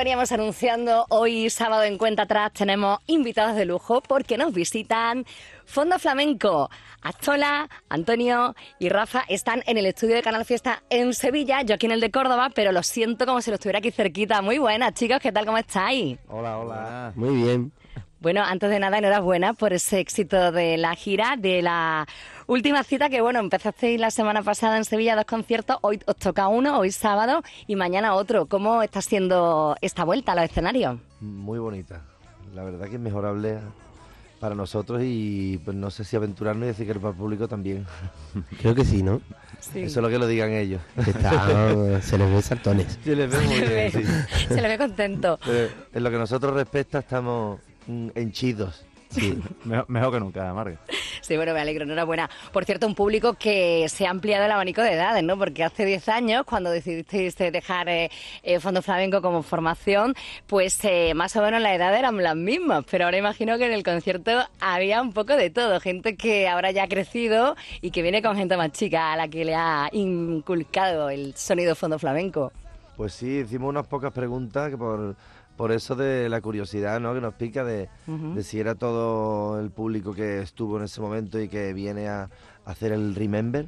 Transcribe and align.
veníamos 0.00 0.32
anunciando, 0.32 1.04
hoy 1.10 1.50
sábado 1.50 1.82
en 1.82 1.98
cuenta 1.98 2.22
atrás 2.22 2.54
tenemos 2.54 3.00
invitados 3.06 3.54
de 3.54 3.66
lujo 3.66 4.00
porque 4.00 4.38
nos 4.38 4.54
visitan 4.54 5.26
Fondo 5.66 5.98
Flamenco. 5.98 6.70
Astola, 7.02 7.68
Antonio 7.90 8.54
y 8.78 8.88
Rafa 8.88 9.24
están 9.28 9.62
en 9.66 9.76
el 9.76 9.84
estudio 9.84 10.14
de 10.14 10.22
Canal 10.22 10.46
Fiesta 10.46 10.82
en 10.88 11.12
Sevilla, 11.12 11.60
yo 11.60 11.74
aquí 11.74 11.84
en 11.84 11.92
el 11.92 12.00
de 12.00 12.10
Córdoba, 12.10 12.50
pero 12.54 12.72
lo 12.72 12.82
siento 12.82 13.26
como 13.26 13.42
si 13.42 13.50
lo 13.50 13.56
estuviera 13.56 13.80
aquí 13.80 13.90
cerquita. 13.90 14.40
Muy 14.40 14.56
buenas, 14.56 14.94
chicos, 14.94 15.18
¿qué 15.20 15.32
tal? 15.32 15.44
¿Cómo 15.44 15.58
estáis? 15.58 16.18
Hola, 16.28 16.56
hola. 16.56 17.12
Muy 17.14 17.36
bien. 17.36 17.70
Bueno, 18.20 18.42
antes 18.44 18.68
de 18.68 18.78
nada, 18.78 18.98
enhorabuena 18.98 19.54
por 19.54 19.72
ese 19.72 19.98
éxito 19.98 20.52
de 20.52 20.76
la 20.76 20.94
gira, 20.94 21.36
de 21.38 21.62
la 21.62 22.06
última 22.46 22.84
cita 22.84 23.08
que, 23.08 23.22
bueno, 23.22 23.40
empezasteis 23.40 23.98
la 23.98 24.10
semana 24.10 24.42
pasada 24.42 24.76
en 24.76 24.84
Sevilla, 24.84 25.16
dos 25.16 25.24
conciertos, 25.24 25.78
hoy 25.80 26.00
os 26.06 26.16
toca 26.16 26.48
uno, 26.48 26.78
hoy 26.78 26.92
sábado 26.92 27.42
y 27.66 27.76
mañana 27.76 28.14
otro. 28.14 28.44
¿Cómo 28.44 28.82
está 28.82 29.00
siendo 29.00 29.74
esta 29.80 30.04
vuelta 30.04 30.32
a 30.32 30.34
los 30.34 30.44
escenarios? 30.44 30.98
Muy 31.20 31.58
bonita. 31.58 32.02
La 32.54 32.62
verdad 32.62 32.88
que 32.88 32.96
es 32.96 33.00
mejorable 33.00 33.58
para 34.38 34.54
nosotros 34.54 35.00
y 35.02 35.58
pues 35.64 35.74
no 35.76 35.90
sé 35.90 36.04
si 36.04 36.16
aventurarnos 36.16 36.64
y 36.64 36.68
decir 36.68 36.86
que 36.86 36.94
para 36.96 37.10
el 37.10 37.16
público 37.16 37.48
también. 37.48 37.86
Creo 38.60 38.74
que 38.74 38.84
sí, 38.84 39.02
¿no? 39.02 39.22
Sí. 39.60 39.80
Eso 39.80 40.00
es 40.00 40.02
lo 40.02 40.10
que 40.10 40.18
lo 40.18 40.26
digan 40.26 40.50
ellos. 40.52 40.82
Está- 41.06 42.00
se 42.02 42.18
les 42.18 42.30
ve 42.30 42.42
saltones. 42.42 42.98
Se 43.02 43.16
les 43.16 43.30
ve 43.30 43.38
muy 43.46 43.54
Se 43.54 43.60
le 43.60 43.68
ve, 43.74 43.90
bien, 43.94 44.04
sí. 44.06 44.44
se 44.48 44.60
le 44.60 44.68
ve 44.68 44.76
contento. 44.76 45.38
Pero 45.42 45.68
en 45.94 46.04
lo 46.04 46.10
que 46.10 46.18
nosotros 46.18 46.52
respecta 46.52 46.98
estamos 46.98 47.60
henchidos. 48.14 48.84
Sí. 49.10 49.42
Mejor, 49.64 49.90
mejor 49.90 50.12
que 50.12 50.20
nunca, 50.20 50.54
Marga. 50.54 50.78
Sí, 51.20 51.36
bueno, 51.36 51.52
me 51.52 51.60
alegro, 51.60 51.84
enhorabuena. 51.84 52.30
Por 52.52 52.64
cierto, 52.64 52.86
un 52.86 52.94
público 52.94 53.34
que 53.34 53.88
se 53.88 54.06
ha 54.06 54.10
ampliado 54.10 54.44
el 54.44 54.50
abanico 54.50 54.82
de 54.82 54.92
edades, 54.92 55.22
¿no? 55.22 55.36
Porque 55.36 55.64
hace 55.64 55.84
10 55.84 56.08
años, 56.08 56.44
cuando 56.46 56.70
decidisteis 56.70 57.40
eh, 57.40 57.50
dejar 57.50 57.88
eh, 57.88 58.10
eh, 58.42 58.60
Fondo 58.60 58.82
Flamenco 58.82 59.20
como 59.20 59.42
formación, 59.42 60.14
pues 60.46 60.78
eh, 60.84 61.12
más 61.14 61.34
o 61.36 61.42
menos 61.42 61.60
la 61.60 61.74
edad 61.74 61.96
eran 61.96 62.22
las 62.22 62.36
mismas. 62.36 62.84
Pero 62.90 63.04
ahora 63.04 63.18
imagino 63.18 63.58
que 63.58 63.66
en 63.66 63.72
el 63.72 63.82
concierto 63.82 64.30
había 64.60 65.02
un 65.02 65.12
poco 65.12 65.36
de 65.36 65.50
todo. 65.50 65.80
Gente 65.80 66.16
que 66.16 66.48
ahora 66.48 66.70
ya 66.70 66.84
ha 66.84 66.88
crecido 66.88 67.56
y 67.80 67.90
que 67.90 68.02
viene 68.02 68.22
con 68.22 68.36
gente 68.36 68.56
más 68.56 68.72
chica 68.72 69.12
a 69.12 69.16
la 69.16 69.28
que 69.28 69.44
le 69.44 69.54
ha 69.54 69.88
inculcado 69.92 71.10
el 71.10 71.34
sonido 71.34 71.74
Fondo 71.74 71.98
Flamenco. 71.98 72.52
Pues 72.96 73.14
sí, 73.14 73.38
hicimos 73.38 73.70
unas 73.70 73.86
pocas 73.86 74.12
preguntas 74.12 74.70
que 74.70 74.76
por, 74.76 75.16
por 75.60 75.72
eso 75.72 75.94
de 75.94 76.30
la 76.30 76.40
curiosidad 76.40 77.00
¿no? 77.00 77.12
que 77.12 77.20
nos 77.20 77.34
pica 77.34 77.64
de, 77.64 77.90
de 78.06 78.42
si 78.42 78.58
era 78.58 78.76
todo 78.76 79.60
el 79.60 79.70
público 79.70 80.14
que 80.14 80.40
estuvo 80.40 80.78
en 80.78 80.84
ese 80.84 81.02
momento 81.02 81.38
y 81.38 81.48
que 81.48 81.74
viene 81.74 82.08
a, 82.08 82.30
a 82.64 82.70
hacer 82.70 82.92
el 82.92 83.14
Remember. 83.14 83.66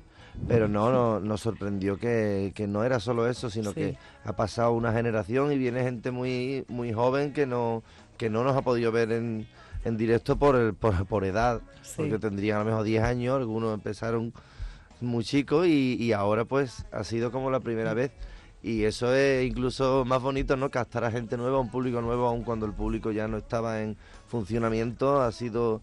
Pero 0.49 0.69
no, 0.69 0.91
no- 0.91 1.21
nos 1.21 1.43
sorprendió 1.43 1.99
que, 1.99 2.53
que 2.55 2.67
no 2.67 2.83
era 2.83 2.99
solo 2.99 3.29
eso, 3.29 3.51
sino 3.51 3.69
Sí. 3.73 3.75
que 3.75 3.99
ha 4.25 4.33
pasado 4.35 4.73
una 4.73 4.91
generación 4.95 5.53
y 5.53 5.59
viene 5.59 5.83
gente 5.83 6.11
muy, 6.11 6.65
muy 6.69 6.95
joven 6.95 7.35
que 7.35 7.45
no, 7.45 7.83
que 8.17 8.31
no 8.31 8.43
nos 8.43 8.57
ha 8.57 8.63
podido 8.63 8.91
ver 8.91 9.13
en, 9.13 9.47
en 9.85 9.99
directo 9.99 10.39
por, 10.39 10.57
el, 10.57 10.73
por, 10.73 11.05
por 11.05 11.27
edad, 11.27 11.61
Sí. 11.83 11.93
porque 11.99 12.19
tendrían 12.19 12.57
a 12.57 12.61
lo 12.61 12.71
mejor 12.71 12.85
10 12.85 13.03
años, 13.05 13.37
algunos 13.37 13.75
empezaron 13.75 14.33
muy 15.03 15.25
chicos 15.25 15.67
y, 15.67 15.99
y 16.01 16.13
ahora 16.13 16.47
pues 16.47 16.87
ha 16.91 17.05
sido 17.05 17.31
como 17.31 17.51
la 17.51 17.61
primera 17.61 17.93
vez. 17.93 18.13
Y 18.63 18.85
eso 18.85 19.13
es 19.13 19.45
incluso 19.45 20.05
más 20.05 20.23
bonito, 20.23 20.57
¿no? 20.57 20.71
Captar 20.71 21.05
a 21.05 21.11
gente 21.11 21.37
nueva, 21.37 21.57
a 21.57 21.61
un 21.61 21.71
público 21.71 22.01
nuevo, 22.01 22.27
aun 22.27 22.45
cuando 22.45 22.65
el 22.65 22.73
público 22.73 23.11
ya 23.11 23.27
no 23.27 23.39
estaba 23.39 23.83
en 23.83 23.97
funcionamiento, 24.29 25.21
ha 25.21 25.33
sido 25.33 25.81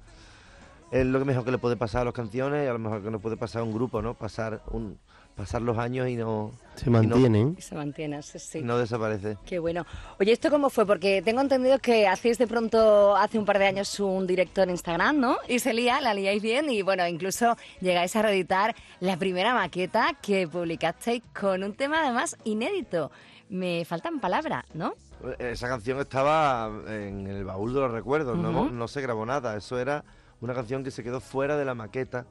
es 0.91 1.05
lo 1.05 1.23
mejor 1.23 1.45
que 1.45 1.51
le 1.51 1.57
puede 1.59 1.75
pasar 1.75 2.01
a 2.01 2.05
las 2.05 2.13
canciones 2.13 2.65
y 2.65 2.67
a 2.67 2.73
lo 2.73 2.79
mejor 2.79 3.03
que 3.03 3.11
nos 3.11 3.21
puede 3.21 3.37
pasar 3.37 3.61
a 3.61 3.65
un 3.65 3.73
grupo, 3.73 4.01
¿no? 4.01 4.15
Pasar 4.15 4.61
un 4.71 4.97
pasar 5.39 5.61
los 5.61 5.77
años 5.77 6.09
y 6.09 6.17
no 6.17 6.51
Se 6.75 6.89
mantienen. 6.89 7.55
Y 7.57 7.61
se 7.61 7.73
mantiene, 7.73 8.21
sí, 8.21 8.39
sí. 8.39 8.61
no 8.61 8.77
desaparece. 8.77 9.37
Qué 9.45 9.57
bueno. 9.57 9.85
Oye, 10.19 10.33
¿esto 10.33 10.49
cómo 10.49 10.69
fue? 10.69 10.85
Porque 10.85 11.21
tengo 11.21 11.39
entendido 11.39 11.79
que 11.79 12.09
hacéis 12.09 12.37
de 12.37 12.45
pronto, 12.45 13.15
hace 13.15 13.39
un 13.39 13.45
par 13.45 13.57
de 13.57 13.67
años, 13.67 13.97
un 14.01 14.27
directo 14.27 14.61
en 14.63 14.71
Instagram, 14.71 15.17
¿no? 15.17 15.37
Y 15.47 15.59
se 15.59 15.73
lía, 15.73 16.01
la 16.01 16.13
liáis 16.13 16.41
bien 16.41 16.69
y 16.69 16.81
bueno, 16.81 17.07
incluso 17.07 17.55
llegáis 17.79 18.17
a 18.17 18.21
reeditar 18.21 18.75
la 18.99 19.15
primera 19.15 19.53
maqueta 19.53 20.13
que 20.21 20.45
publicasteis 20.45 21.23
con 21.39 21.63
un 21.63 21.73
tema 21.73 22.01
además 22.01 22.35
inédito. 22.43 23.09
Me 23.47 23.85
faltan 23.85 24.19
palabras, 24.19 24.65
¿no? 24.73 24.93
Esa 25.39 25.69
canción 25.69 26.01
estaba 26.01 26.69
en 26.89 27.27
el 27.27 27.45
baúl 27.45 27.73
de 27.73 27.79
los 27.79 27.91
recuerdos, 27.93 28.37
no, 28.37 28.69
no 28.69 28.87
se 28.89 28.99
grabó 28.99 29.25
nada, 29.25 29.55
eso 29.55 29.79
era 29.79 30.03
una 30.41 30.53
canción 30.53 30.83
que 30.83 30.91
se 30.91 31.01
quedó 31.01 31.21
fuera 31.21 31.55
de 31.55 31.63
la 31.63 31.75
maqueta, 31.75 32.25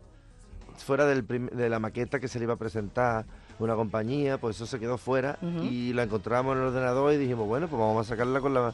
fuera 0.84 1.06
del 1.06 1.27
de 1.27 1.69
la 1.69 1.78
maqueta 1.78 2.19
que 2.21 2.28
se 2.28 2.39
le 2.39 2.44
iba 2.44 2.55
a 2.55 2.56
presentar 2.59 3.25
una 3.59 3.75
compañía, 3.75 4.39
pues 4.39 4.56
eso 4.56 4.66
se 4.66 4.78
quedó 4.78 4.99
fuera 4.99 5.39
y 5.65 5.93
la 5.93 6.05
encontramos 6.05 6.55
en 6.56 6.62
el 6.62 6.69
ordenador 6.69 7.12
y 7.12 7.16
dijimos, 7.16 7.47
bueno, 7.47 7.66
pues 7.69 7.78
vamos 7.81 8.06
a 8.06 8.09
sacarla 8.09 8.41
con 8.41 8.55
la 8.55 8.72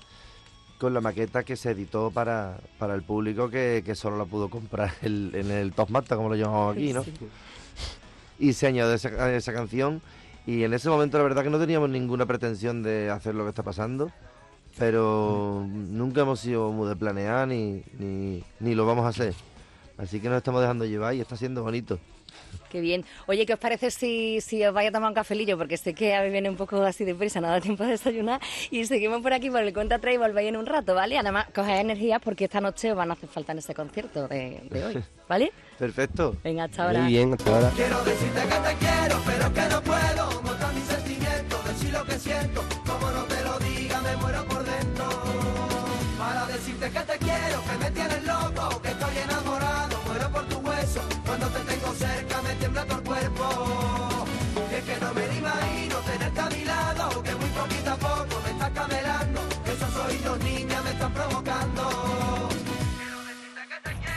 con 0.79 0.93
la 0.93 1.01
maqueta 1.01 1.45
que 1.45 1.57
se 1.57 1.71
editó 1.71 2.11
para, 2.11 2.59
para 2.79 2.95
el 2.95 3.03
público 3.03 3.49
que, 3.49 3.83
que 3.87 3.95
solo 3.95 4.19
la 4.19 4.25
pudo 4.25 4.51
comprar 4.51 4.93
el- 5.03 5.31
en 5.35 5.51
el 5.51 5.73
Top 5.73 5.89
Mata, 5.89 6.17
como 6.17 6.29
lo 6.29 6.35
llamamos 6.35 6.75
aquí, 6.77 6.93
¿no? 6.93 7.03
Sí. 7.05 7.13
y 8.41 8.53
se 8.53 8.67
añadió 8.67 8.93
esa, 8.93 9.33
esa 9.35 9.53
canción 9.53 10.03
y 10.47 10.65
en 10.65 10.75
ese 10.75 10.91
momento 10.91 11.17
la 11.17 11.25
verdad 11.25 11.43
que 11.45 11.51
no 11.51 11.59
teníamos 11.59 11.89
ninguna 11.89 12.27
pretensión 12.27 12.83
de 12.83 13.09
hacer 13.11 13.35
lo 13.35 13.45
que 13.45 13.51
está 13.51 13.63
pasando 13.63 14.11
pero 14.79 15.65
nunca 15.69 16.23
hemos 16.23 16.41
sido 16.41 16.73
muy 16.73 16.89
de 16.89 16.97
planear 16.97 17.47
ni, 17.47 17.83
ni, 17.99 18.43
ni 18.61 18.75
lo 18.75 18.85
vamos 18.87 19.05
a 19.07 19.09
hacer 19.09 19.35
así 19.99 20.21
que 20.21 20.29
nos 20.29 20.39
estamos 20.39 20.61
dejando 20.61 20.85
llevar 20.85 21.15
y 21.15 21.21
está 21.21 21.37
siendo 21.37 21.63
bonito 21.63 21.99
Qué 22.69 22.81
bien. 22.81 23.05
Oye, 23.27 23.47
¿qué 23.47 23.53
os 23.53 23.59
parece 23.61 23.91
si, 23.93 24.41
si 24.41 24.65
os 24.65 24.75
vais 24.75 24.89
a 24.89 24.93
tomar 24.93 25.09
un 25.09 25.15
cafelillo? 25.15 25.57
Porque 25.57 25.77
sé 25.77 25.95
que 25.95 26.15
a 26.15 26.23
mí 26.23 26.31
viene 26.31 26.51
un 26.51 26.57
poco 26.57 26.83
así 26.83 27.05
de 27.05 27.15
prisa, 27.15 27.41
no 27.41 27.47
da 27.47 27.61
tiempo 27.61 27.85
de 27.85 27.91
desayunar. 27.91 28.41
Y 28.71 28.85
seguimos 28.87 29.23
por 29.23 29.33
aquí 29.33 29.49
por 29.49 29.61
el 29.61 29.73
cuenta 29.73 29.95
atrás 29.97 30.15
y 30.15 30.19
volvéis 30.19 30.49
en 30.49 30.57
un 30.57 30.67
rato, 30.67 30.93
¿vale? 30.95 31.17
Además, 31.17 31.47
coger 31.55 31.77
energías 31.77 32.21
porque 32.21 32.45
esta 32.47 32.61
noche 32.61 32.91
os 32.91 32.97
van 32.97 33.11
a 33.11 33.15
hacer 33.15 33.29
falta 33.29 33.53
en 33.53 33.59
ese 33.59 33.75
concierto 33.75 34.27
de, 34.27 34.61
de 34.69 34.85
hoy, 34.85 35.05
¿vale? 35.29 35.53
perfecto 35.79 36.37
Venga, 36.43 36.65
hasta 36.65 36.87
ahora. 36.87 37.03
Muy 37.03 37.13
bien, 37.13 37.33
hasta 37.33 37.55
ahora. 37.55 37.71
Quiero 37.77 38.05
decirte 38.05 38.41
que 38.41 38.47
te 38.49 38.75
quiero, 38.85 39.23
pero 39.25 39.53
que 39.53 39.61
no 39.73 39.83
puedo 39.83 40.43
mostrar 40.43 40.75
mis 40.75 40.85
sentimientos, 40.85 41.65
decir 41.69 41.93
lo 41.93 42.05
que 42.05 42.19
siento, 42.19 42.65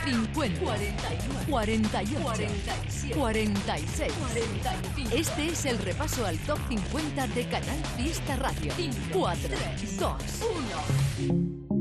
50, 0.08 0.60
41, 0.60 1.50
48, 1.50 2.20
47, 2.22 3.14
46, 3.14 4.12
45. 4.12 5.16
Este 5.16 5.46
es 5.48 5.66
el 5.66 5.78
repaso 5.78 6.24
al 6.24 6.38
top 6.38 6.58
50 6.68 7.26
de 7.28 7.46
Canal 7.48 7.84
Fiesta 7.96 8.36
Radio. 8.36 8.72
4, 9.12 9.48
2, 9.98 10.14
1. 11.68 11.77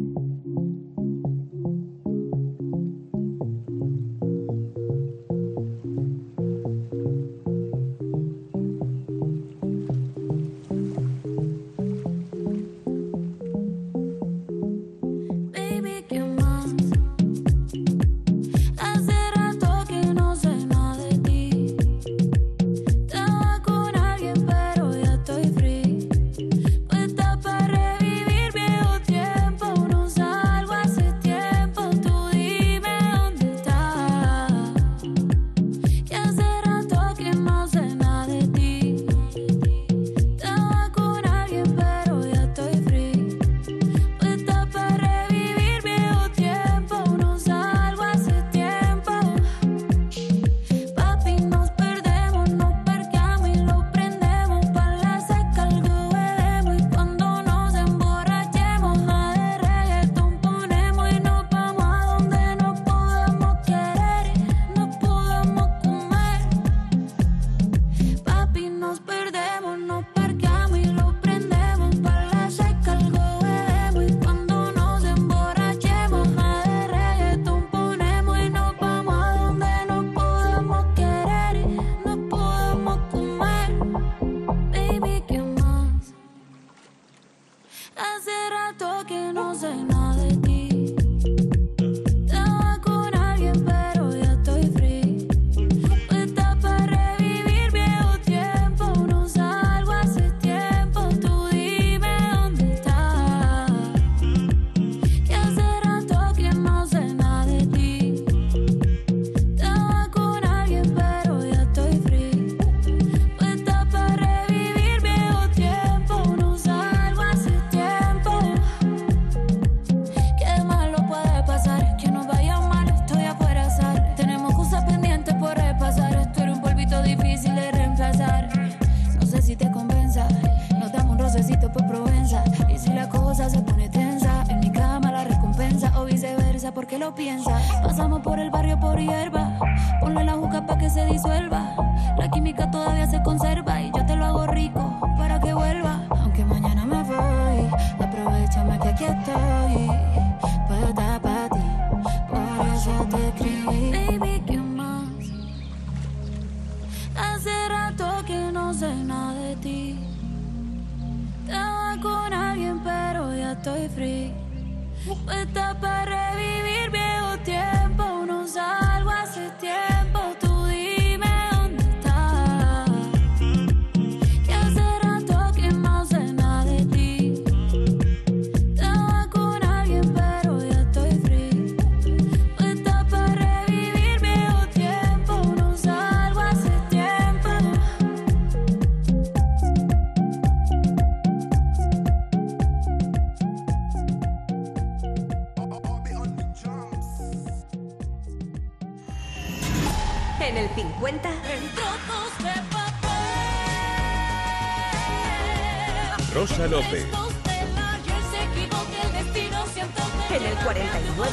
49, 210.64 211.30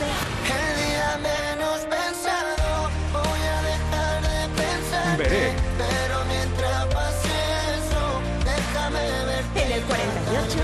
El 0.47 0.85
día 0.85 1.19
menos 1.23 1.81
pensado 1.83 2.91
voy 3.13 3.43
a 3.57 3.63
dejar 3.63 4.23
de 4.23 4.63
pensar. 4.63 5.17
Veré. 5.19 5.53
Pero 5.79 6.25
mientras 6.27 6.87
pase 6.87 7.35
eso, 7.79 8.03
déjame 8.45 9.05
ver. 9.27 9.45
en 9.55 9.73
el 9.73 9.83
48, 9.83 10.59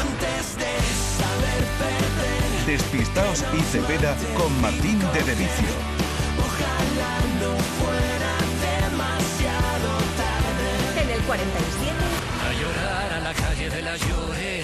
Antes 0.00 0.56
de 0.56 0.72
saber 1.18 1.62
perder, 1.80 2.66
Despistaos 2.66 3.44
y 3.52 3.60
Cepeda 3.70 4.14
con 4.36 4.60
Martín 4.60 4.98
de 5.12 5.22
Delicio. 5.22 5.68
ojalá 6.46 7.14
no 7.40 7.52
fuera 7.78 8.32
demasiado 8.68 9.90
tarde. 10.20 11.02
en 11.02 11.10
el 11.10 11.20
47, 11.22 11.94
A 12.46 12.52
llorar 12.60 13.12
a 13.12 13.20
la 13.20 13.34
calle 13.34 13.70
de 13.70 13.82
la 13.82 13.96
llorería. 13.96 14.61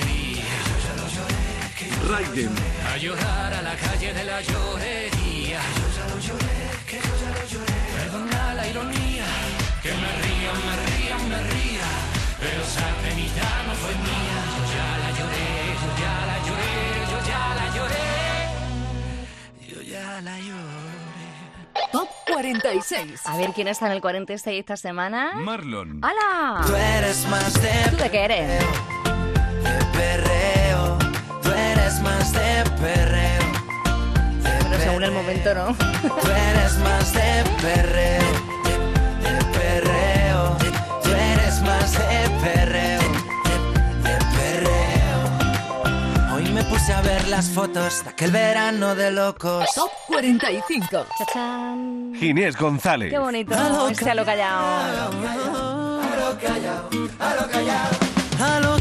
Raiden, 2.06 2.54
A 2.92 2.96
llorar 2.96 3.52
a 3.54 3.62
la 3.62 3.74
calle 3.76 4.12
de 4.14 4.24
la 4.24 4.40
llorería. 4.40 5.60
Yo 5.78 5.86
ya 5.96 6.04
lo 6.14 6.18
lloré, 6.20 6.58
que 6.86 6.96
yo 6.96 7.12
ya 7.22 7.30
lo 7.36 7.44
lloré. 7.52 7.78
Perdona 7.96 8.54
la 8.54 8.66
ironía, 8.68 9.26
que 9.82 9.90
me 9.92 10.10
ría, 10.22 10.52
me 10.66 10.74
ría, 10.86 11.16
me 11.28 11.40
ría. 11.50 11.88
Pero 12.40 12.62
esa 12.62 12.86
penita 13.02 13.48
no 13.66 13.74
fue 13.74 13.94
mía. 14.06 14.38
Yo 14.56 14.62
ya 14.74 14.88
la 15.02 15.10
lloré, 15.18 15.48
yo 15.82 15.90
ya 16.02 16.14
la 16.30 16.36
lloré, 16.46 16.74
yo 17.10 17.18
ya 17.28 17.42
la 17.58 17.66
lloré. 17.76 18.08
Yo 19.68 19.78
ya 19.82 20.20
la 20.22 20.38
lloré. 20.38 21.90
Top 21.92 22.08
46. 22.32 23.26
A 23.26 23.36
ver 23.36 23.50
quién 23.54 23.68
está 23.68 23.86
en 23.86 23.92
el 23.92 24.00
46 24.00 24.58
esta 24.60 24.76
semana. 24.76 25.32
Marlon, 25.34 26.00
¡Hala! 26.02 26.64
eres 26.98 27.26
más 27.26 27.52
de 27.54 27.90
¿Tú 27.90 27.96
de 27.96 28.10
qué 28.10 28.24
eres? 28.24 28.48
de 28.48 29.84
perreo. 29.98 30.57
Tú 31.88 31.94
eres 31.94 32.02
más 32.02 32.32
de 32.34 32.64
perreo. 32.82 33.40
de 34.42 34.50
Bueno, 34.68 34.78
según 34.78 35.04
el 35.04 35.10
momento, 35.10 35.54
¿no? 35.54 35.74
Tú 36.02 36.28
eres 36.28 36.76
más 36.80 37.14
de 37.14 37.44
perreo, 37.62 38.28
de, 39.22 39.44
perreo. 39.58 40.56
Tú 41.02 41.08
eres 41.08 41.62
más 41.62 41.92
de 41.92 42.28
perreo, 42.42 43.00
de, 44.02 44.18
perreo. 44.36 46.34
Hoy 46.34 46.52
me 46.52 46.62
puse 46.64 46.92
a 46.92 47.00
ver 47.00 47.26
las 47.28 47.48
fotos 47.48 48.04
de 48.04 48.10
aquel 48.10 48.32
verano 48.32 48.94
de 48.94 49.10
locos. 49.10 49.64
Top 49.74 49.90
45. 50.08 51.06
¡Chachán! 51.18 52.12
Ginés 52.18 52.54
González, 52.54 53.10
¡Qué 53.10 53.18
bonito! 53.18 53.54
Este 53.88 54.10
a 54.10 54.14
lo 54.14 54.26
callado. 54.26 54.66
A 54.66 56.10
lo 56.20 56.38
callado. 57.48 57.98
Yo 58.38 58.77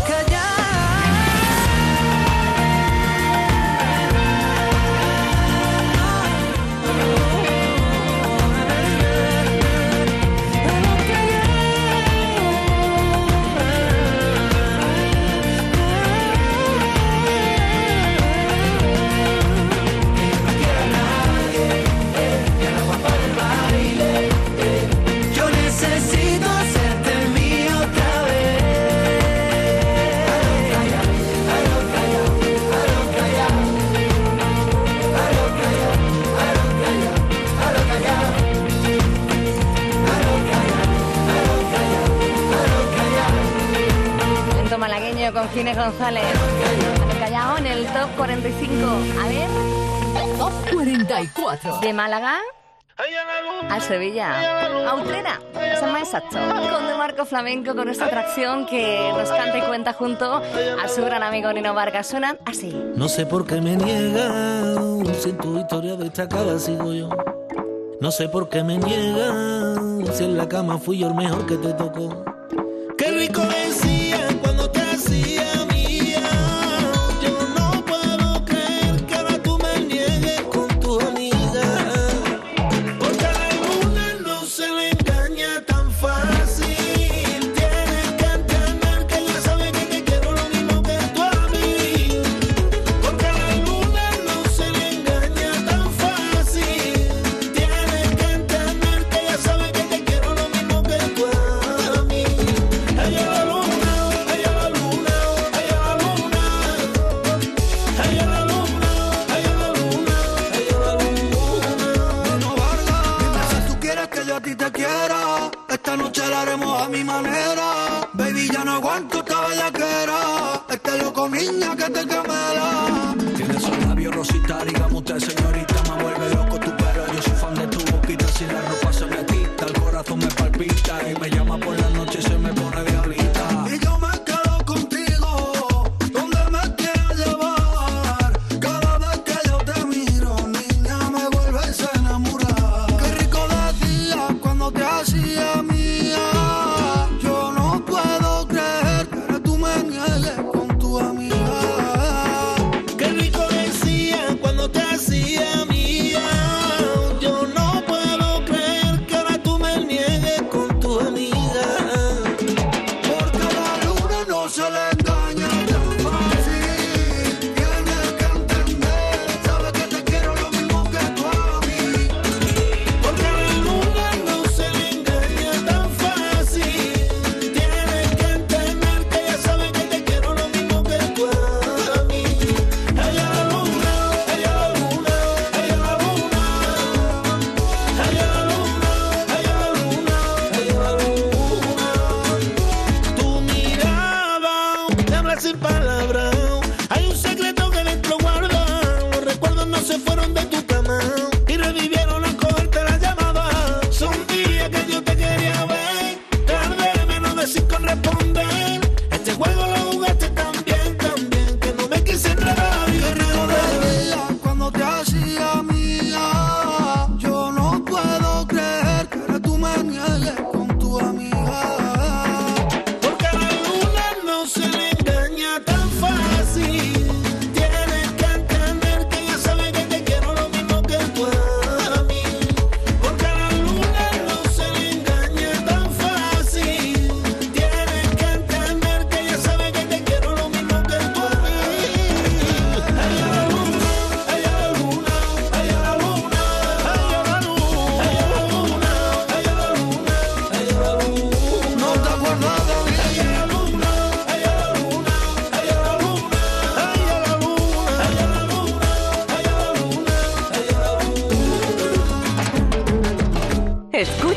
González. 45.87 46.25
Callado 47.17 47.57
en 47.59 47.65
el 47.65 47.85
top 47.85 48.09
45. 48.17 48.85
A 49.23 49.27
ver, 49.29 50.37
Top 50.37 50.51
44. 50.73 51.79
de 51.79 51.93
Málaga 51.93 52.39
a 53.69 53.79
Sevilla. 53.79 54.89
A 54.89 54.95
Utrera, 54.95 55.39
es 55.55 55.81
más 55.83 56.01
exacto. 56.01 56.37
Con 56.37 56.87
De 56.87 56.95
Marco 56.97 57.25
Flamenco, 57.25 57.73
con 57.73 57.87
esta 57.87 58.07
atracción 58.07 58.65
que 58.65 59.13
nos 59.15 59.29
canta 59.29 59.57
y 59.57 59.61
cuenta 59.61 59.93
junto 59.93 60.41
a 60.83 60.87
su 60.89 61.05
gran 61.05 61.23
amigo 61.23 61.53
Nino 61.53 61.73
Vargas. 61.73 62.07
Suenan 62.07 62.37
así. 62.43 62.75
No 62.95 63.07
sé 63.07 63.25
por 63.25 63.47
qué 63.47 63.61
me 63.61 63.77
niegan, 63.77 65.05
si 65.15 65.29
en 65.29 65.37
tu 65.37 65.57
historia 65.57 65.95
destacada 65.95 66.59
sigo 66.59 66.91
yo. 66.93 67.09
No 68.01 68.11
sé 68.11 68.27
por 68.27 68.49
qué 68.49 68.61
me 68.61 68.77
niegan, 68.77 70.05
si 70.13 70.25
en 70.25 70.35
la 70.35 70.49
cama 70.49 70.79
fui 70.79 70.97
yo 70.97 71.07
el 71.07 71.15
mejor 71.15 71.45
que 71.45 71.55
te 71.55 71.71
tocó. 71.73 72.25
Qué 72.97 73.11
rico 73.11 73.41
decía 73.41 73.66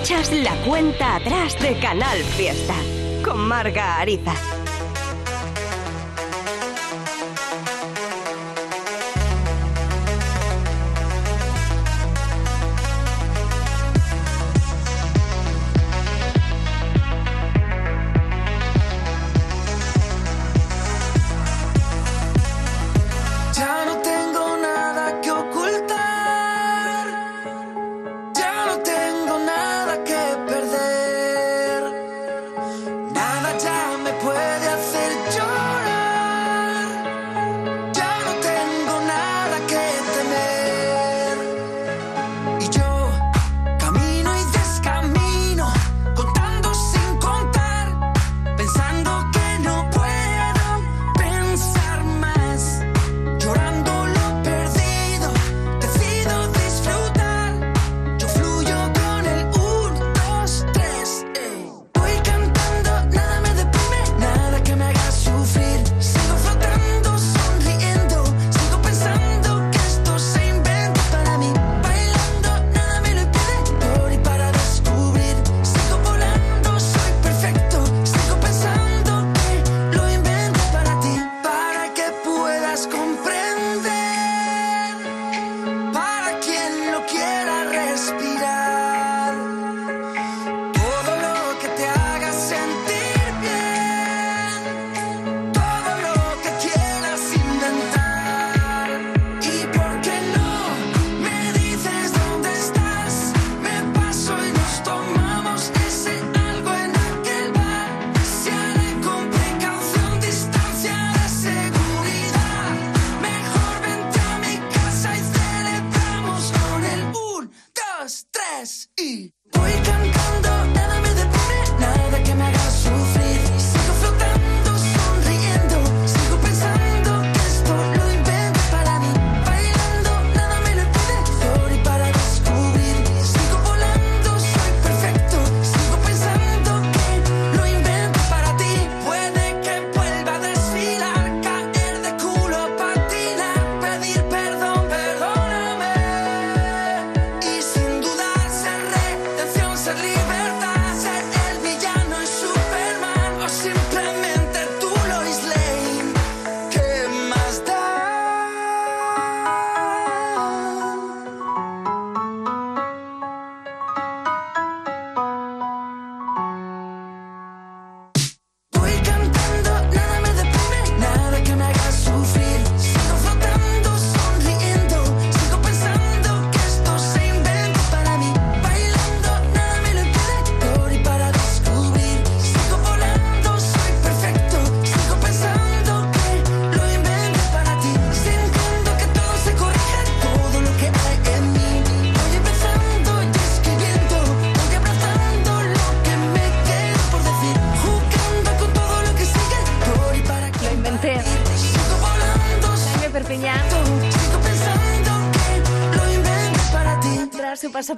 Escuchas 0.02 0.32
la 0.32 0.54
cuenta 0.62 1.16
atrás 1.16 1.60
de 1.60 1.74
Canal 1.78 2.16
Fiesta 2.16 2.74
con 3.22 3.46
Marga 3.46 3.98
Ariza. 3.98 4.34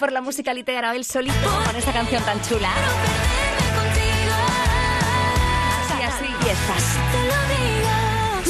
por 0.02 0.11
la 0.11 0.21
música 0.21 0.52
litera, 0.52 0.97
él 0.97 1.04
solito 1.04 1.49
con 1.64 1.76
esta 1.76 1.92
canción 1.92 2.25
tan 2.25 2.42
chula. 2.42 2.71
Así, 5.78 6.02
así, 6.02 6.26
y 6.44 6.49
estás. 6.49 6.85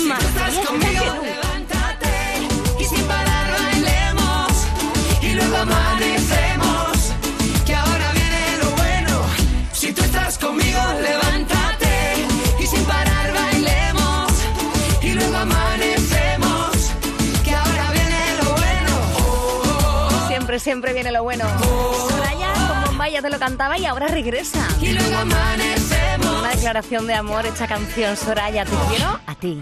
Más 0.08 0.54
conmigo, 0.66 1.04
levántate 1.22 2.48
y 2.80 2.84
sin 2.84 3.04
parar 3.04 3.52
bailemos. 3.52 4.66
Siempre 20.62 20.92
viene 20.92 21.10
lo 21.10 21.24
bueno. 21.24 21.44
Soraya 22.08 22.52
con 22.68 22.84
Bombay 22.84 23.12
ya 23.12 23.20
te 23.20 23.28
lo 23.28 23.38
cantaba 23.38 23.76
y 23.78 23.84
ahora 23.84 24.06
regresa. 24.06 24.64
Y 24.80 24.92
luego 24.92 25.16
amanecemos. 25.16 26.38
Una 26.38 26.50
declaración 26.50 27.06
de 27.08 27.14
amor, 27.14 27.44
esta 27.46 27.66
canción, 27.66 28.16
Soraya, 28.16 28.64
te 28.64 28.70
quiero 28.88 29.20
a 29.26 29.34
ti. 29.34 29.60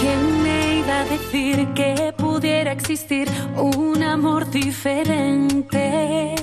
¿Quién 0.00 0.42
me 0.42 0.78
iba 0.78 1.00
a 1.00 1.04
decir 1.04 1.68
que 1.74 2.14
pudiera 2.16 2.72
existir 2.72 3.28
un 3.56 4.02
amor 4.02 4.50
diferente? 4.50 6.34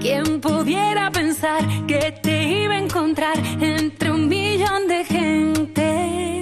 ¿Quién 0.00 0.40
pudiera 0.40 1.10
pensar 1.10 1.60
que 1.86 2.12
te 2.22 2.42
iba 2.62 2.74
a 2.74 2.78
encontrar 2.78 3.36
entre 3.60 4.10
un 4.10 4.28
millón 4.28 4.88
de 4.88 5.04
gente? 5.04 6.40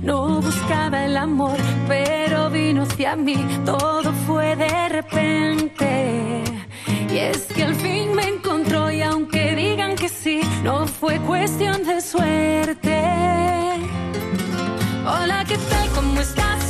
No 0.00 0.40
buscaba 0.40 1.04
el 1.04 1.14
amor, 1.16 1.58
pero 1.86 2.48
vino 2.48 2.84
hacia 2.84 3.14
mí, 3.14 3.36
todo 3.66 4.12
fue 4.26 4.56
de 4.56 4.88
repente. 4.88 6.42
Y 7.12 7.18
es 7.18 7.42
que 7.54 7.64
al 7.64 7.74
fin 7.74 8.14
me 8.14 8.28
encontró 8.28 8.90
y 8.90 9.02
aunque 9.02 9.54
digan 9.54 9.94
que 9.94 10.08
sí, 10.08 10.40
no 10.64 10.86
fue 10.86 11.18
cuestión 11.20 11.84
de 11.84 12.00
suerte. 12.00 13.02
Hola, 15.04 15.44
¿qué 15.46 15.58
tal? 15.58 15.88
¿Cómo 15.94 16.20
estás? 16.20 16.65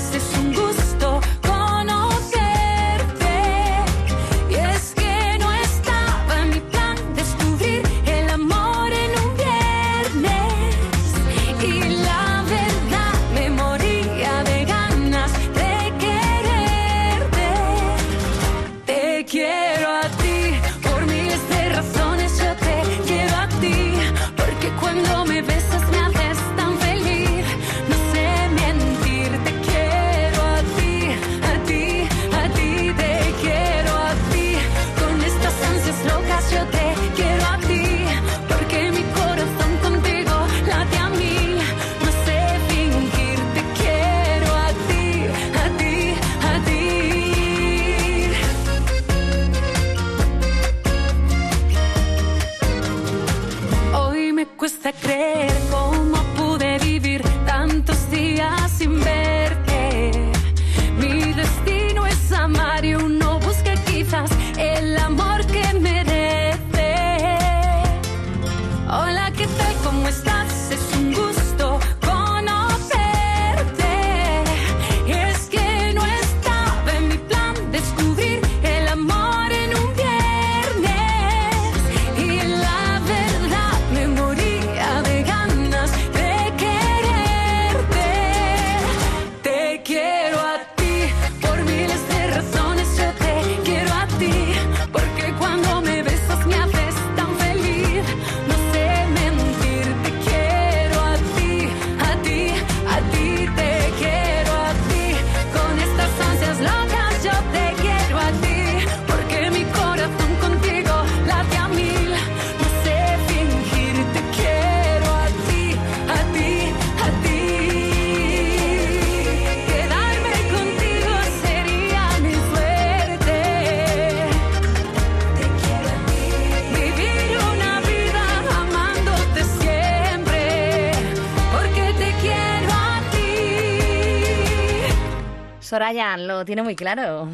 Lo 136.38 136.44
tiene 136.44 136.62
muy 136.62 136.76
claro. 136.76 137.28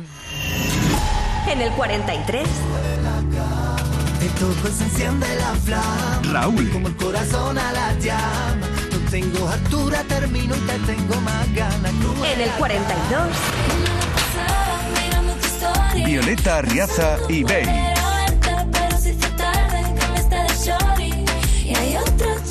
En 1.48 1.60
el 1.60 1.72
43. 1.72 2.48
De 4.20 4.28
tu 4.28 4.46
enciende 4.68 5.26
la 5.36 5.54
flama. 5.56 6.22
Raúl. 6.30 6.70
Como 6.70 6.86
el 6.86 6.96
corazón 6.96 7.58
a 7.58 7.72
la 7.72 7.98
llama. 7.98 8.68
No 8.92 9.10
tengo 9.10 9.48
altura, 9.48 10.04
termino 10.04 10.54
y 10.54 10.60
te 10.60 10.78
tengo 10.92 11.20
más 11.22 11.52
ganas. 11.54 11.92
En 12.32 12.40
el 12.40 12.50
42. 12.50 13.28
Violeta 16.06 16.58
Arriaza 16.58 17.18
y 17.28 17.42
Bey. 17.42 17.64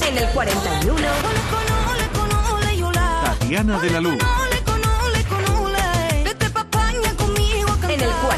En 0.04 0.18
el 0.18 0.28
41. 0.34 1.02
Tatiana 3.24 3.80
de 3.80 3.90
la 3.90 4.02
Luz. 4.02 4.41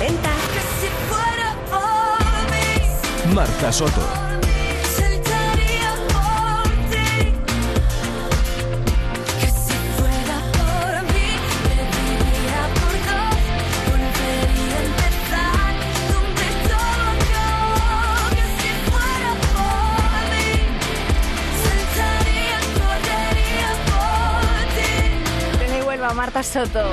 40. 0.04 0.30
Marta 3.34 3.72
Soto. 3.72 4.02
Desde 25.60 25.84
Huelva, 25.84 26.14
Marta 26.14 26.44
Soto. 26.44 26.92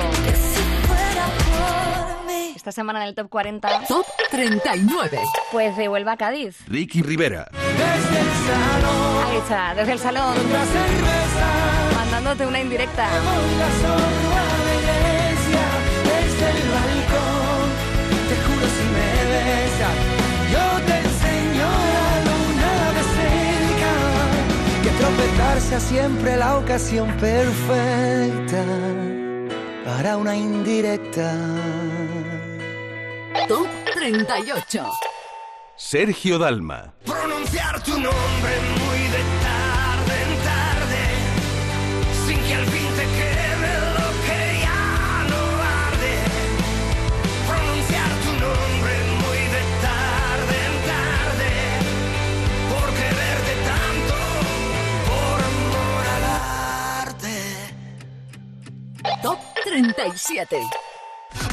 Esta 2.61 2.71
semana 2.71 3.01
en 3.01 3.07
el 3.07 3.15
top 3.15 3.27
40. 3.27 3.85
Top 3.87 4.05
39. 4.29 5.19
Pues 5.51 5.75
de 5.77 5.89
Huelva 5.89 6.11
a 6.11 6.17
Cádiz. 6.17 6.57
Ricky 6.67 7.01
Rivera. 7.01 7.49
Ahí 9.25 9.37
está, 9.37 9.73
desde 9.73 9.93
el 9.93 9.97
salón. 9.97 10.35
Mandándote 11.95 12.45
una 12.45 12.59
indirecta. 12.59 13.07
Desde 13.09 13.23
el 16.51 16.69
balcón, 16.69 17.67
te 18.29 18.35
juro 18.45 18.67
si 18.77 18.85
me 18.93 19.09
besas, 19.31 19.97
yo 20.51 20.65
te 20.85 20.95
enseño 20.99 21.69
la 21.97 22.09
luna 22.27 22.73
de 22.93 23.03
cerca. 23.17 23.91
Que 24.83 24.91
tropezar 24.99 25.55
sea 25.61 25.79
siempre 25.79 26.37
la 26.37 26.59
ocasión 26.59 27.07
perfecta 27.17 28.63
para 29.83 30.17
una 30.17 30.35
indirecta. 30.35 31.33
Top 33.51 33.67
38. 33.93 34.81
Sergio 35.75 36.39
Dalma. 36.39 36.93
Pronunciar 37.03 37.83
tu 37.83 37.91
nombre 37.91 38.53
muy 38.79 38.99
de 39.15 39.23
tarde 39.43 40.13
en 40.23 40.31
tarde, 40.49 41.03
sin 42.25 42.39
que 42.45 42.53
al 42.55 42.65
fin 42.65 42.87
te 42.95 43.05
quede 43.17 43.71
lo 43.97 44.07
que 44.25 44.39
ya 44.63 45.27
no 45.31 45.41
arde. 45.83 46.15
Pronunciar 47.45 48.11
tu 48.23 48.31
nombre 48.39 48.93
muy 49.19 49.41
de 49.55 49.63
tarde 49.87 50.55
en 50.69 50.75
tarde, 50.93 51.51
por 52.71 52.87
quererte 52.99 53.53
tanto, 53.67 54.15
por 55.09 55.37
amor 55.51 56.03
al 56.15 56.23
arte. 57.03 57.35
Top 59.21 59.39
37. 59.65 60.55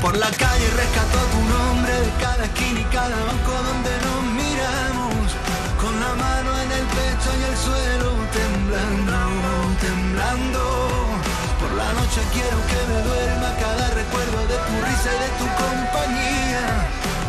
Por 0.00 0.16
la 0.16 0.30
calle 0.30 0.70
rescató 0.76 1.18
tu 1.32 1.47
noche 12.18 12.28
quiero 12.32 12.58
que 12.66 12.92
me 12.92 13.02
duerma 13.02 13.54
cada 13.60 13.90
recuerdo 13.90 14.38
de 14.46 14.56
tu 14.66 14.74
risa 14.86 15.10
y 15.14 15.18
de 15.24 15.30
tu 15.38 15.46
compañía. 15.64 16.64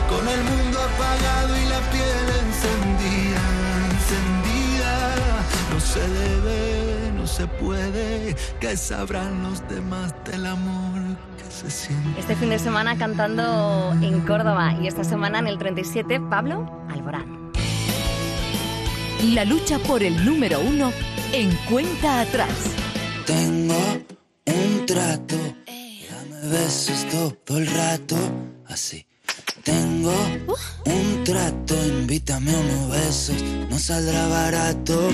Con 0.09 0.27
el 0.27 0.43
mundo 0.43 0.79
apagado 0.79 1.57
y 1.57 1.65
la 1.65 1.79
piel 1.91 2.25
encendida, 2.45 3.41
encendida. 3.91 4.93
No 5.71 5.79
se 5.79 6.07
debe, 6.07 7.11
no 7.13 7.27
se 7.27 7.47
puede, 7.47 8.35
que 8.59 8.77
sabrán 8.77 9.43
los 9.43 9.67
demás 9.67 10.13
del 10.25 10.45
amor 10.45 10.99
que 11.37 11.51
se 11.51 11.69
siente. 11.69 12.19
Este 12.19 12.35
fin 12.35 12.49
de 12.49 12.59
semana 12.59 12.97
cantando 12.97 13.93
en 14.01 14.21
Córdoba 14.21 14.73
y 14.81 14.87
esta 14.87 15.03
semana 15.03 15.39
en 15.39 15.47
el 15.47 15.57
37, 15.57 16.19
Pablo 16.29 16.83
Alborán. 16.89 17.51
La 19.33 19.45
lucha 19.45 19.77
por 19.79 20.01
el 20.01 20.25
número 20.25 20.59
uno 20.61 20.91
en 21.33 21.53
cuenta 21.69 22.21
atrás. 22.21 22.73
Tengo 23.27 23.75
trato, 24.89 25.35
dame 26.09 26.49
besos 26.49 27.05
todo 27.11 27.59
el 27.59 27.67
rato, 27.67 28.15
así. 28.65 29.05
Tengo 29.63 30.15
un 30.87 31.23
trato, 31.23 31.75
invítame 31.85 32.55
a 32.55 32.57
unos 32.57 32.89
besos, 32.89 33.35
no 33.69 33.77
saldrá 33.77 34.27
barato. 34.27 35.09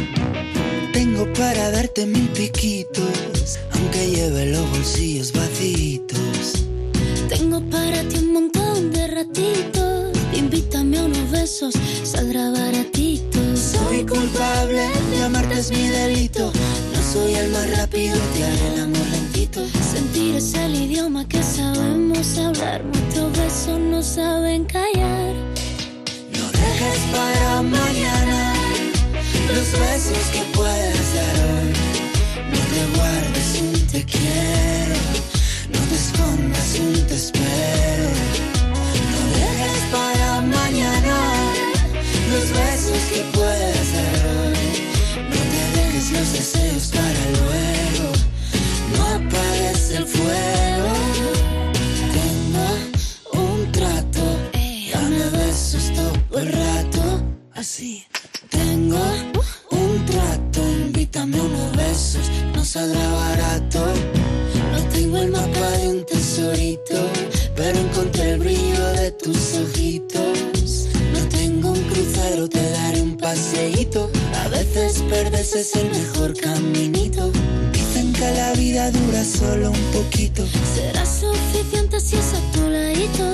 Tengo 0.93 1.25
para 1.33 1.71
darte 1.71 2.05
mil 2.05 2.29
piquitos, 2.29 3.59
aunque 3.73 4.11
lleve 4.11 4.45
los 4.53 4.65
bolsillos 4.71 5.33
vacíos. 5.33 6.65
Tengo 7.27 7.59
para 7.69 8.01
ti 8.07 8.19
un 8.19 8.31
montón 8.31 8.93
de 8.93 9.07
ratitos. 9.07 10.17
Invítame 10.33 10.99
a 10.99 11.03
unos 11.03 11.31
besos, 11.31 11.75
saldrá 12.03 12.49
baratito. 12.49 13.39
Soy 13.57 14.05
culpable 14.05 14.87
de 15.11 15.23
amarte 15.25 15.59
es 15.59 15.69
mi 15.69 15.89
delito. 15.89 16.53
Soy 17.15 17.33
el 17.33 17.49
más 17.49 17.77
rápido, 17.77 18.17
te 18.33 18.43
haré 18.43 18.73
el 18.73 18.81
amor 18.81 19.07
lentito. 19.07 19.65
Sentir 19.93 20.35
es 20.35 20.53
el 20.53 20.75
idioma 20.75 21.25
que 21.25 21.41
sabemos 21.41 22.37
hablar. 22.37 22.83
Nuestros 22.83 23.31
besos 23.31 23.79
no 23.79 24.03
saben 24.03 24.65
callar. 24.65 25.33
No 26.35 26.45
dejes 26.51 26.99
para 27.13 27.61
mañana 27.61 28.53
los 29.47 29.71
besos 29.79 30.23
que 30.33 30.41
puedas 30.57 31.13
dar 31.15 31.35
hoy. 31.47 31.71
No 32.51 32.59
te 32.73 32.81
guardes 32.97 33.61
un 33.61 33.87
te 33.93 34.03
quiero, 34.03 34.99
no 35.71 35.79
te 35.87 35.95
escondas 35.95 36.79
un 36.81 37.07
te 37.07 37.15
espero. 37.15 38.09
No 39.13 39.21
dejes 39.39 39.83
para 39.89 40.41
mañana 40.41 41.17
los 42.29 42.49
besos 42.49 43.01
que 43.13 43.21
puedas 43.31 43.74
los 46.17 46.33
deseos 46.33 46.91
para 46.93 47.23
luego, 47.39 48.11
no 48.95 49.03
apagues 49.15 49.91
el 49.91 50.05
fuego. 50.05 50.93
Tengo 52.17 52.67
un 53.43 53.71
trato, 53.71 54.23
dame 54.93 55.29
besos 55.37 55.91
todo 55.93 56.39
el 56.39 56.51
rato, 56.51 57.23
así. 57.53 58.05
Tengo 58.49 59.01
un 59.71 60.05
trato, 60.05 60.61
invítame 60.69 61.39
unos 61.39 61.75
besos, 61.75 62.29
no 62.53 62.63
saldrá 62.63 63.14
A 73.35 74.47
veces 74.47 75.03
perdes 75.09 75.53
es 75.55 75.75
el 75.75 75.91
mejor 75.91 76.33
caminito. 76.39 77.31
Dicen 77.73 78.13
que 78.13 78.31
la 78.31 78.53
vida 78.53 78.89
dura 78.91 79.25
solo 79.25 79.71
un 79.71 79.91
poquito. 79.91 80.47
Será 80.73 81.05
suficiente 81.05 81.99
si 81.99 82.15
es 82.15 82.33
a 82.33 82.51
tu 82.53 82.61
ladito. 82.69 83.33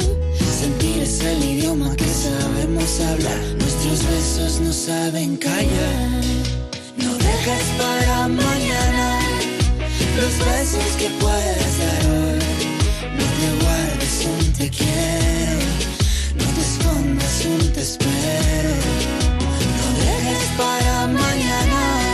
Sentir 0.59 1.03
es 1.03 1.19
el 1.21 1.43
idioma 1.43 1.95
que 1.95 2.05
sabemos 2.05 2.99
hablar. 3.01 3.37
Nuestros 3.59 3.99
besos 4.09 4.59
no 4.61 4.73
saben 4.73 5.37
callar. 5.37 6.23
No 6.97 7.13
dejes 7.13 7.65
para 7.77 8.27
mañana 8.27 9.19
los 10.17 10.33
besos 10.47 10.95
que 10.97 11.09
puedas 11.19 11.77
dar 11.77 12.11
hoy. 12.11 12.39
No 13.19 13.25
te 13.37 13.63
guardes 13.63 14.25
un 14.25 14.53
te 14.53 14.69
quiero. 14.71 15.59
No 16.39 16.45
te 16.55 16.61
escondas 16.61 17.45
un 17.45 17.71
te 17.71 17.81
espero. 17.81 19.20
Mañana 21.13 22.09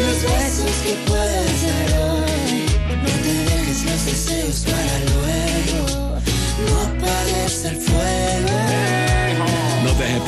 los 0.00 0.22
besos 0.22 0.74
que 0.84 0.94
puedas 1.06 1.62
dar 1.62 1.90
hoy. 2.00 2.66
No 3.02 3.10
te 3.22 3.32
dejes 3.50 3.84
los 3.84 4.04
deseos 4.06 4.64
para 4.64 4.98
luego. 5.12 6.20
No 6.66 6.80
apagues 6.82 7.64
el 7.64 7.76
fuego. 7.76 9.07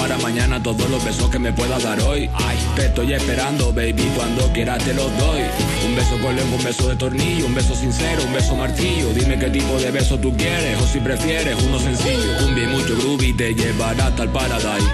Para 0.01 0.17
mañana 0.17 0.63
todos 0.63 0.89
los 0.89 1.05
besos 1.05 1.29
que 1.29 1.39
me 1.39 1.53
puedas 1.53 1.83
dar 1.83 2.01
hoy. 2.01 2.31
Ay, 2.33 2.57
te 2.75 2.87
estoy 2.87 3.13
esperando, 3.13 3.71
baby, 3.73 4.11
cuando 4.17 4.51
quieras 4.53 4.83
te 4.83 4.95
los 4.95 5.07
doy. 5.19 5.43
Un 5.87 5.95
beso 5.95 6.19
con 6.23 6.35
lengua, 6.35 6.57
un 6.57 6.65
beso 6.65 6.89
de 6.89 6.97
tornillo, 6.97 7.45
un 7.47 7.55
beso 7.55 7.75
sincero, 7.75 8.23
un 8.27 8.33
beso 8.33 8.57
martillo. 8.57 9.13
Dime 9.13 9.39
qué 9.39 9.51
tipo 9.51 9.79
de 9.79 9.91
beso 9.91 10.19
tú 10.19 10.35
quieres 10.37 10.81
o 10.81 10.87
si 10.87 11.01
prefieres 11.01 11.55
uno 11.63 11.79
sencillo. 11.79 12.39
Cumbia 12.41 12.65
y 12.65 12.67
mucho 12.69 12.97
groovy 12.97 13.35
te 13.35 13.55
llevará 13.55 14.07
hasta 14.07 14.23
el 14.23 14.31
paradise. 14.31 14.89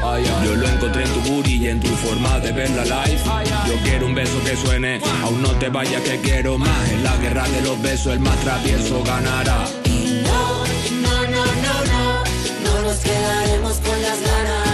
Yo 0.45 0.57
lo 0.57 0.69
encontré 0.69 1.05
en 1.05 1.11
tu 1.13 1.21
booty 1.31 1.55
y 1.55 1.69
en 1.69 1.81
tu 1.81 1.89
forma 1.89 2.41
de 2.41 2.53
ver 2.53 2.71
la 2.71 2.85
life. 2.85 3.25
Yo 3.69 3.75
quiero 3.85 4.07
un 4.07 4.15
beso 4.15 4.43
que 4.45 4.57
suene, 4.57 5.01
aún 5.23 5.41
no 5.41 5.51
te 5.53 5.69
vayas 5.69 6.03
que 6.03 6.21
quiero 6.21 6.59
más. 6.59 6.91
En 6.91 7.05
la 7.05 7.17
guerra 7.19 7.49
de 7.49 7.63
los 7.63 7.81
besos 7.81 8.13
el 8.13 8.21
más 8.21 8.37
travieso 8.41 9.05
ganará. 9.05 9.69
No, 10.25 10.65
no, 11.01 11.23
no, 11.29 11.45
no, 11.45 11.75
no, 11.93 12.25
no 12.65 12.83
nos 12.83 12.97
quedaremos 12.99 13.75
con 13.79 14.03
las 14.03 14.21
ganas, 14.21 14.66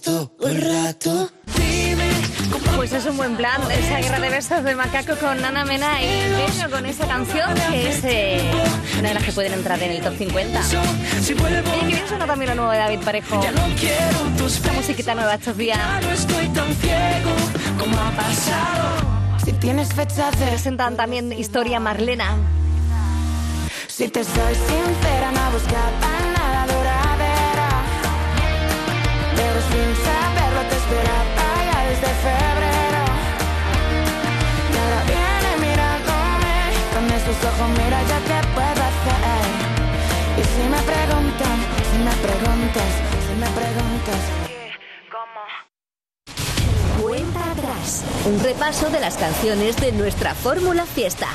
todo 0.00 0.48
el 0.48 0.60
rato. 0.60 1.33
Pues 2.76 2.92
es 2.92 3.06
un 3.06 3.16
buen 3.16 3.36
plan, 3.36 3.60
esa 3.70 3.98
guerra 3.98 4.20
de 4.20 4.30
besos 4.30 4.64
de 4.64 4.74
Macaco 4.74 5.16
con 5.16 5.44
Ana 5.44 5.64
Mena 5.64 6.02
y 6.02 6.70
con 6.70 6.84
esa 6.86 7.06
canción 7.06 7.54
que 7.70 7.88
es 7.88 8.04
eh, 8.04 8.40
una 8.98 9.08
de 9.08 9.14
las 9.14 9.24
que 9.24 9.32
pueden 9.32 9.52
entrar 9.54 9.82
en 9.82 9.92
el 9.92 10.02
top 10.02 10.16
50. 10.16 10.60
Oye, 10.60 11.62
que 11.62 11.86
bien 11.86 12.08
suena 12.08 12.26
también 12.26 12.50
lo 12.50 12.56
nuevo 12.56 12.72
de 12.72 12.78
David 12.78 13.00
Parejo. 13.04 13.40
Esta 14.46 14.72
musiquita 14.72 15.14
nueva 15.14 15.34
estos 15.34 15.56
días. 15.56 15.78
como 17.78 17.96
ha 17.98 18.10
pasado. 18.10 19.14
Si 19.44 19.52
tienes 19.52 19.92
fecha 19.92 20.30
de... 20.32 20.46
Presentan 20.46 20.96
también 20.96 21.32
Historia 21.32 21.80
Marlena. 21.80 22.36
Si 23.86 24.08
te 24.08 24.24
soy 24.24 24.54
sincera, 24.54 25.30
no 25.32 25.50
buscaba 25.52 26.23
ojos, 37.54 37.68
mira 37.70 38.02
ya 38.02 38.18
qué 38.20 38.48
puedo 38.54 38.82
hacer. 38.90 39.44
Y 40.36 40.42
si 40.42 40.68
me 40.68 40.80
preguntan, 40.82 41.56
si 41.90 41.98
me 41.98 42.14
preguntas, 42.26 42.90
si 43.26 43.34
me 43.40 43.46
preguntas. 43.48 44.20
Cuenta 47.00 47.50
atrás. 47.50 48.04
Un 48.26 48.42
repaso 48.42 48.90
de 48.90 49.00
las 49.00 49.16
canciones 49.16 49.76
de 49.76 49.92
nuestra 49.92 50.34
fórmula 50.34 50.86
fiesta. 50.86 51.28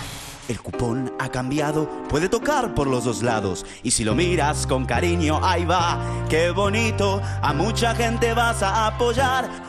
El 0.48 0.60
cupón 0.62 1.14
ha 1.20 1.30
cambiado, 1.30 1.88
puede 2.10 2.28
tocar 2.28 2.74
por 2.74 2.88
los 2.88 3.04
dos 3.04 3.22
lados. 3.22 3.66
Y 3.84 3.92
si 3.92 4.04
lo 4.04 4.16
miras 4.16 4.66
con 4.66 4.86
cariño, 4.86 5.40
ahí 5.44 5.64
va, 5.64 6.00
qué 6.28 6.50
bonito. 6.50 7.22
A 7.44 7.54
mucha 7.54 7.94
gente 7.94 8.34
vas 8.34 8.64
a 8.64 8.88
apoyar. 8.88 9.69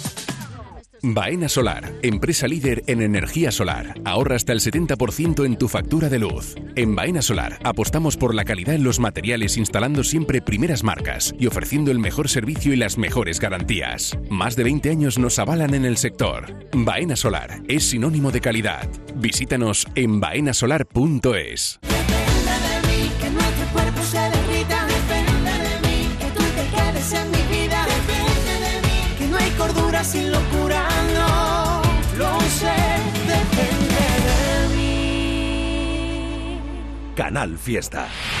Baena 1.03 1.49
Solar, 1.49 1.95
empresa 2.03 2.47
líder 2.47 2.83
en 2.85 3.01
energía 3.01 3.51
solar. 3.51 3.95
Ahorra 4.05 4.35
hasta 4.35 4.53
el 4.53 4.59
70% 4.59 5.45
en 5.45 5.57
tu 5.57 5.67
factura 5.67 6.09
de 6.09 6.19
luz. 6.19 6.55
En 6.75 6.95
Baena 6.95 7.23
Solar 7.23 7.57
apostamos 7.63 8.17
por 8.17 8.35
la 8.35 8.45
calidad 8.45 8.75
en 8.75 8.83
los 8.83 8.99
materiales 8.99 9.57
instalando 9.57 10.03
siempre 10.03 10.43
primeras 10.43 10.83
marcas 10.83 11.33
y 11.39 11.47
ofreciendo 11.47 11.89
el 11.89 11.97
mejor 11.97 12.29
servicio 12.29 12.71
y 12.71 12.75
las 12.75 12.99
mejores 12.99 13.39
garantías. 13.39 14.15
Más 14.29 14.55
de 14.55 14.63
20 14.63 14.91
años 14.91 15.17
nos 15.17 15.39
avalan 15.39 15.73
en 15.73 15.85
el 15.85 15.97
sector. 15.97 16.53
Baena 16.71 17.15
Solar 17.15 17.63
es 17.67 17.83
sinónimo 17.83 18.31
de 18.31 18.41
calidad. 18.41 18.87
Visítanos 19.15 19.87
en 19.95 20.19
baenasolar.es. 20.19 21.79
que 23.19 23.29
nuestro 23.31 23.65
Canal 37.21 37.55
Fiesta. 37.55 38.40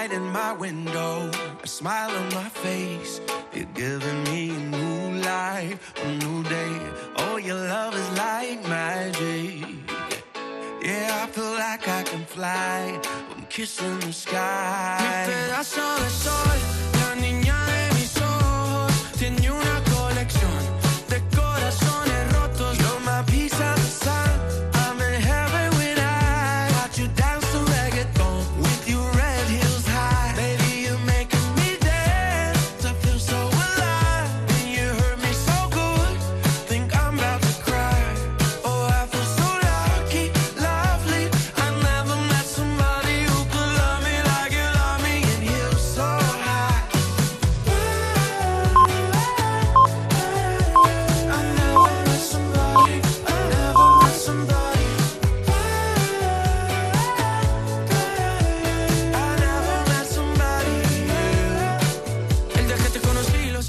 Light 0.00 0.12
in 0.12 0.26
my 0.32 0.52
window, 0.52 1.30
a 1.62 1.66
smile 1.66 2.10
on 2.20 2.28
my 2.40 2.48
face. 2.64 3.20
You're 3.52 3.74
giving 3.74 4.20
me 4.24 4.48
a 4.48 4.62
new 4.76 5.20
life, 5.20 5.78
a 6.04 6.08
new 6.24 6.42
day. 6.44 6.76
Oh, 7.22 7.36
your 7.36 7.60
love 7.74 7.94
is 8.02 8.10
like 8.24 8.60
magic. 8.66 9.66
Yeah, 10.82 11.24
I 11.24 11.26
feel 11.34 11.52
like 11.66 11.86
I 11.86 12.02
can 12.10 12.24
fly. 12.24 12.98
I'm 13.32 13.44
kissing 13.50 13.98
the 14.00 14.12
sky. 14.12 14.96
Mi 15.00 15.32
pedazo 15.32 15.86
de 16.02 16.10
sol, 16.24 16.89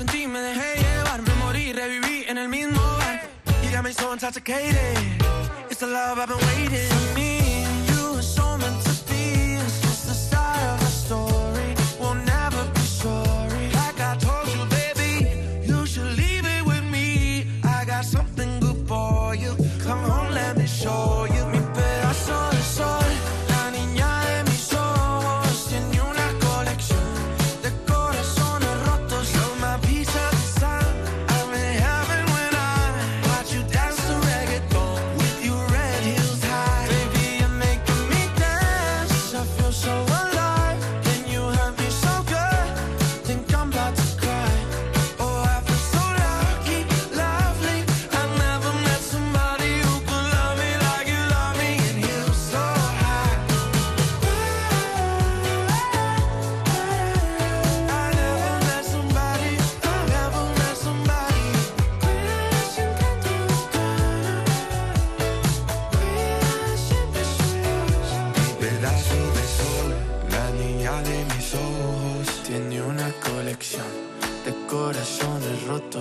sentí, 0.01 0.27
me 0.27 0.39
dejé 0.39 0.81
llevar, 0.81 1.21
me 1.21 1.33
morí, 1.35 1.73
reviví 1.73 2.25
en 2.27 2.37
el 2.37 2.49
mismo 2.49 2.81
bar. 2.97 3.21
Got 3.71 3.83
me 3.83 3.93
so 3.93 4.11
intoxicated. 4.13 4.97
It's 5.69 5.79
the 5.79 5.87
love 5.87 6.19
I've 6.19 6.27
been 6.27 6.37
waiting. 6.37 6.89
For 6.89 7.15
me 7.15 7.40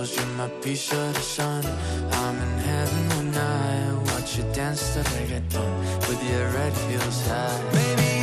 You're 0.01 0.25
my 0.35 0.47
piece 0.63 0.91
of 0.93 1.13
the 1.13 1.19
sun. 1.21 1.63
I'm 2.11 2.35
in 2.35 2.57
heaven 2.57 3.09
when 3.09 3.35
I 3.37 3.93
watch 4.09 4.35
you 4.35 4.43
dance 4.51 4.95
to 4.95 5.01
reggaeton 5.01 5.71
with 6.09 6.21
your 6.27 6.49
red 6.49 6.73
heels 6.89 7.27
high. 7.27 7.61
Baby, 7.71 8.20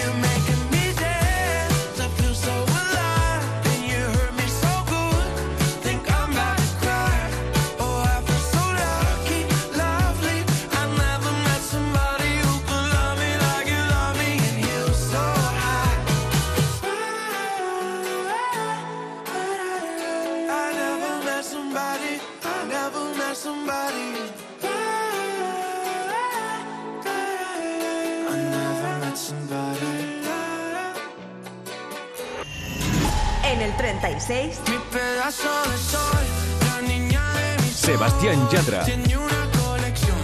36. 33.78 34.58
Mi 34.68 34.78
pedazo 34.90 35.48
de 35.70 35.78
sol, 35.78 36.24
la 36.66 36.88
niña 36.88 37.22
de 37.32 37.62
mis 37.62 37.74
Sebastián 37.74 38.48
Yatra. 38.50 38.84
Tiene 38.84 39.16
una 39.16 39.42
colección 39.62 40.18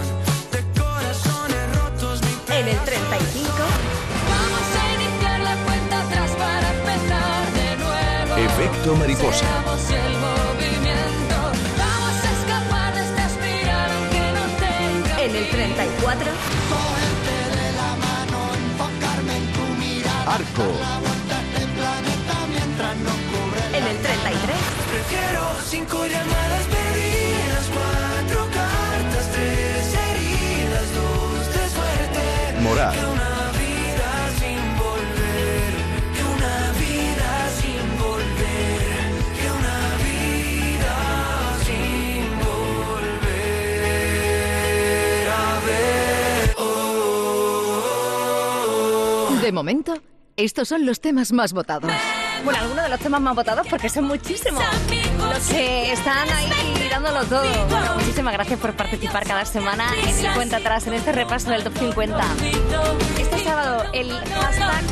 de 0.51 0.61
corazones 0.81 1.77
rotos. 1.77 2.21
Mi 2.23 2.53
En 2.53 2.67
el 2.67 2.79
35. 2.81 3.47
Vamos 4.35 4.67
a 4.75 4.95
iniciar 4.95 5.41
la 5.41 5.57
cuenta 5.65 6.01
atrás 6.03 6.31
para 6.33 6.69
empezar 6.69 7.53
de 7.55 7.77
nuevo. 7.77 8.37
Efecto 8.51 8.97
mariposa. 8.97 9.39
Seamos 9.39 9.91
el 9.91 10.15
movimiento. 10.27 11.37
Vamos 11.79 12.17
a 12.27 12.31
escapar 12.37 12.95
de 12.97 13.03
esta 13.05 13.27
espiral 13.27 13.91
aunque 13.99 14.23
no 14.35 14.45
tenga 14.67 15.23
En 15.23 15.37
el 15.37 15.49
34, 15.49 16.31
de 17.31 17.73
la 17.79 17.91
mano, 18.03 18.39
enfocarme 18.67 19.37
en 19.37 19.47
tu 19.53 19.65
mirada. 19.79 20.35
Arco. 20.35 21.14
33, 25.09 25.25
Prefiero 25.25 25.45
cinco 25.65 26.07
llamadas 26.07 26.67
perdidas, 26.67 27.71
cuatro 27.73 28.47
cartas, 28.53 29.31
tres 29.33 29.95
heridas, 29.95 30.95
dos 30.95 31.47
de 31.55 31.69
suerte. 31.69 32.23
Morat. 32.61 32.95
Que 32.95 33.05
una 33.07 33.53
vida 33.59 34.11
sin 34.39 34.61
volver, 34.79 35.73
que 36.15 36.23
una 36.25 36.57
vida 36.79 37.31
sin 37.61 37.85
volver, 37.99 38.89
que 39.39 39.47
una 39.51 39.81
vida 40.05 40.95
sin 41.65 42.25
volver 42.95 43.45
a 45.29 45.61
ver. 49.37 49.43
De 49.43 49.53
momento, 49.53 49.93
estos 50.37 50.69
son 50.69 50.87
los 50.87 51.01
temas 51.01 51.33
más 51.33 51.53
votados. 51.53 51.93
Bueno, 52.45 52.61
algunos 52.61 52.85
de 52.85 52.91
los 52.91 53.01
temas 53.01 53.21
más 53.21 53.35
votados 53.35 53.67
porque 53.69 53.89
son 53.89 54.05
muchísimos. 54.05 54.63
Los 55.19 55.47
que 55.49 55.93
están 55.93 56.29
ahí 56.29 56.51
dándolo 56.91 57.25
todo. 57.25 57.67
Bueno, 57.69 57.95
muchísimas 57.95 58.35
gracias 58.35 58.61
por 58.61 58.75
participar 58.75 59.27
cada 59.27 59.45
semana 59.45 59.87
en 60.07 60.27
el 60.27 60.35
cuenta 60.35 60.59
atrás, 60.59 60.87
en 60.87 60.95
este 60.95 61.13
repaso 61.13 61.51
del 61.51 61.65
top 61.65 61.77
50. 61.79 62.23
Este 63.19 63.45
sábado 63.45 63.85
el 63.93 64.11
hashtag 64.11 64.85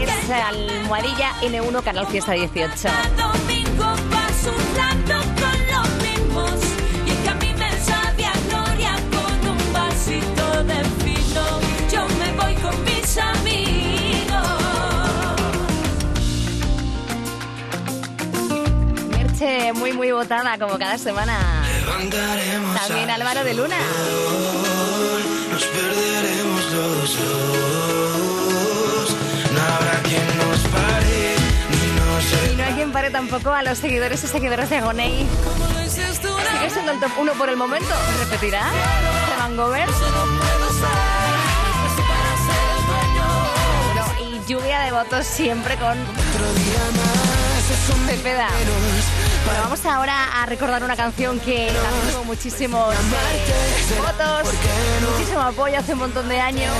es 0.00 0.30
almohadilla 0.30 1.32
N1 1.40 1.82
Canal 1.82 2.06
Fiesta 2.06 2.32
18. 2.32 2.88
Merche 19.46 19.72
muy 19.74 19.92
muy 19.92 20.10
votada 20.12 20.58
como 20.58 20.78
cada 20.78 20.98
semana. 20.98 21.38
También 22.86 23.10
Álvaro 23.10 23.44
de 23.44 23.54
Luna. 23.54 23.76
nos 25.50 25.64
perderemos 25.64 26.72
los 26.72 27.18
dos. 27.18 29.16
No 29.52 29.60
habrá 29.60 30.02
quien 30.02 30.26
nos 30.38 30.58
pare, 30.68 31.36
ni 31.70 31.76
nos 31.96 32.52
Y 32.52 32.56
no 32.56 32.64
hay 32.64 32.74
quien 32.74 32.92
pare 32.92 33.10
tampoco 33.10 33.50
a 33.52 33.62
los 33.62 33.78
seguidores 33.78 34.24
y 34.24 34.26
seguidoras 34.26 34.68
de 34.68 34.76
Agoney. 34.78 35.26
Sigue 35.88 36.70
siendo 36.70 36.92
el 36.92 37.00
top 37.00 37.12
1 37.18 37.32
por 37.34 37.48
el 37.48 37.56
momento. 37.56 37.94
¿Repetirá? 38.18 38.64
¿De 38.64 39.36
Van 39.38 39.56
Gogh? 39.56 39.68
Bueno, 39.70 39.92
y 44.20 44.50
lluvia 44.50 44.80
de 44.80 44.92
votos 44.92 45.26
siempre 45.26 45.76
con 45.76 45.96
Cepeda. 47.66 48.48
Bueno, 49.44 49.60
vamos 49.62 49.84
ahora 49.86 50.40
a 50.40 50.46
recordar 50.46 50.84
una 50.84 50.94
canción 50.94 51.40
que 51.40 51.66
la 51.72 52.12
tuvo 52.12 52.24
muchísimos 52.24 52.94
eh, 52.94 53.98
votos, 53.98 54.52
muchísimo 55.10 55.40
apoyo 55.40 55.78
hace 55.78 55.94
un 55.94 55.98
montón 55.98 56.28
de 56.28 56.38
años. 56.38 56.72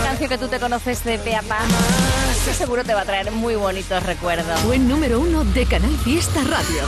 Una 0.00 0.08
canción 0.08 0.28
que 0.28 0.38
tú 0.38 0.48
te 0.48 0.58
conoces 0.58 1.04
de 1.04 1.18
pe 1.18 1.36
a 1.36 1.42
pa. 1.42 1.60
Que 2.44 2.52
seguro 2.52 2.82
te 2.82 2.92
va 2.92 3.02
a 3.02 3.04
traer 3.04 3.30
muy 3.30 3.54
bonitos 3.54 4.02
recuerdos. 4.02 4.60
Buen 4.64 4.88
número 4.88 5.20
uno 5.20 5.44
de 5.44 5.64
Canal 5.66 5.96
Fiesta 5.98 6.40
Radio. 6.42 6.82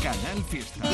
Canal 0.00 0.44
Fiesta. 0.48 0.84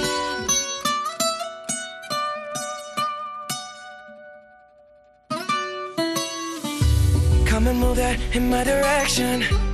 Come 7.50 7.68
and 7.68 7.78
move 7.78 7.96
that 7.96 8.18
in 8.34 8.48
my 8.48 8.64
direction. 8.64 9.73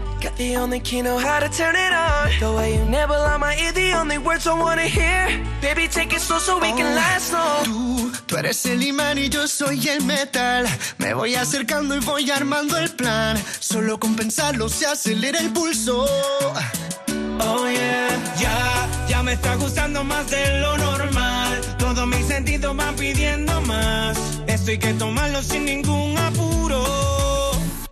Got 0.21 0.37
the 0.37 0.55
only 0.55 0.79
key, 0.79 1.01
know 1.01 1.17
how 1.17 1.39
to 1.39 1.49
turn 1.49 1.75
it 1.75 1.91
on. 1.91 2.29
The 2.39 2.53
way 2.55 2.75
you 2.75 2.85
nibble 2.85 3.15
on 3.15 3.39
my 3.39 3.55
ear, 3.57 3.71
the 3.71 3.93
only 3.93 4.19
words 4.19 4.45
I 4.45 4.53
wanna 4.53 4.83
hear. 4.83 5.43
Baby, 5.61 5.87
take 5.87 6.13
it 6.13 6.21
slow 6.21 6.37
so 6.37 6.59
we 6.59 6.71
can 6.73 6.93
last 6.93 7.33
long. 7.33 7.65
Tú, 7.65 8.11
tú 8.27 8.37
eres 8.37 8.63
el 8.67 8.83
imán 8.83 9.17
y 9.17 9.29
yo 9.29 9.47
soy 9.47 9.87
el 9.87 10.03
metal. 10.03 10.67
Me 10.99 11.15
voy 11.15 11.33
acercando 11.33 11.95
y 11.95 11.99
voy 12.01 12.29
armando 12.29 12.77
el 12.77 12.91
plan. 12.91 13.35
Solo 13.59 13.99
con 13.99 14.15
pensarlo 14.15 14.69
se 14.69 14.85
acelera 14.85 15.39
el 15.39 15.51
pulso. 15.53 16.05
Oh 17.39 17.67
yeah, 17.67 18.09
ya, 18.37 19.07
ya 19.09 19.23
me 19.23 19.33
está 19.33 19.55
gustando 19.55 20.03
más 20.03 20.29
de 20.29 20.59
lo 20.59 20.77
normal. 20.77 21.61
Todos 21.79 22.05
mis 22.05 22.27
sentidos 22.27 22.77
van 22.77 22.95
pidiendo 22.95 23.59
más. 23.61 24.19
Esto 24.45 24.69
hay 24.69 24.77
que 24.77 24.93
tomarlo 24.93 25.41
sin 25.41 25.65
ningún 25.65 26.15
apuro. 26.15 26.40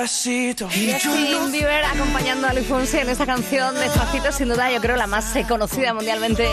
Despacito. 0.00 0.66
Justin 0.66 1.52
Bieber 1.52 1.84
acompañando 1.84 2.46
a 2.46 2.54
Luis 2.54 2.66
Fonsi 2.66 2.96
en 2.96 3.10
esta 3.10 3.26
canción 3.26 3.74
Despacito, 3.74 4.32
sin 4.32 4.48
duda 4.48 4.70
yo 4.70 4.80
creo 4.80 4.96
la 4.96 5.06
más 5.06 5.34
conocida 5.46 5.92
mundialmente 5.92 6.48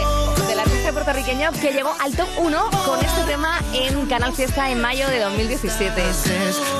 del 0.50 0.60
artista 0.60 0.92
puertorriqueño 0.92 1.52
que 1.54 1.72
llegó 1.72 1.96
al 2.02 2.14
top 2.14 2.28
1 2.40 2.70
con 2.86 3.00
este 3.00 3.24
tema 3.26 3.58
en 3.74 4.06
Canal 4.08 4.34
Fiesta 4.34 4.70
en 4.70 4.82
mayo 4.82 5.08
de 5.08 5.20
2017. 5.20 6.02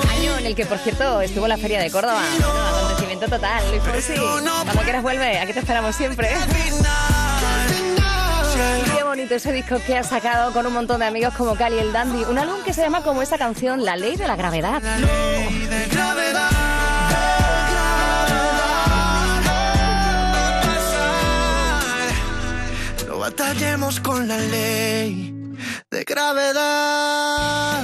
Año 0.10 0.38
en 0.40 0.46
el 0.46 0.56
que, 0.56 0.66
por 0.66 0.80
cierto, 0.80 1.22
estuvo 1.22 1.48
la 1.48 1.58
Feria 1.58 1.80
de 1.80 1.90
Córdoba. 1.90 2.22
Bueno, 2.38 2.76
acontecimiento 2.76 3.28
total, 3.30 3.64
Luis 3.70 3.84
Fonsi. 3.84 4.14
Cuando 4.18 4.82
quieras 4.82 5.04
vuelve, 5.04 5.40
aquí 5.40 5.54
te 5.54 5.60
esperamos 5.60 5.96
siempre. 5.96 6.30
Qué 8.96 9.04
bonito 9.04 9.36
ese 9.36 9.52
disco 9.52 9.78
que 9.86 9.98
ha 9.98 10.04
sacado 10.04 10.52
con 10.54 10.66
un 10.66 10.74
montón 10.74 11.00
de 11.00 11.06
amigos 11.06 11.34
como 11.36 11.56
Cali 11.56 11.76
y 11.76 11.80
el 11.80 11.94
Dandy. 11.94 12.24
Un 12.24 12.38
álbum 12.38 12.58
que 12.64 12.74
se 12.74 12.82
llama 12.82 13.04
como 13.04 13.22
esta 13.22 13.38
canción, 13.38 13.86
La 13.86 13.96
Ley 13.96 14.16
de 14.16 14.28
la 14.28 14.36
Gravedad. 14.36 14.82
de 14.82 15.86
gravedad. 15.92 16.50
No 23.08 23.20
batallemos 23.20 24.00
con 24.00 24.28
la 24.28 24.38
ley 24.38 25.34
de 25.92 26.04
gravedad. 26.04 27.84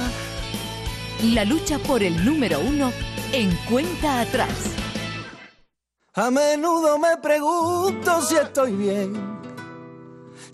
La 1.22 1.44
lucha 1.44 1.78
por 1.78 2.02
el 2.02 2.24
número 2.24 2.60
uno 2.60 2.92
en 3.32 3.54
cuenta 3.68 4.20
atrás. 4.20 4.48
A 6.14 6.30
menudo 6.30 6.98
me 6.98 7.16
pregunto 7.16 8.22
si 8.22 8.36
estoy 8.36 8.72
bien, 8.72 9.12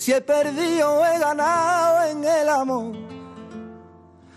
si 0.01 0.15
he 0.15 0.21
perdido 0.23 1.05
he 1.05 1.19
ganado 1.19 2.09
en 2.09 2.25
el 2.25 2.49
amor. 2.49 2.97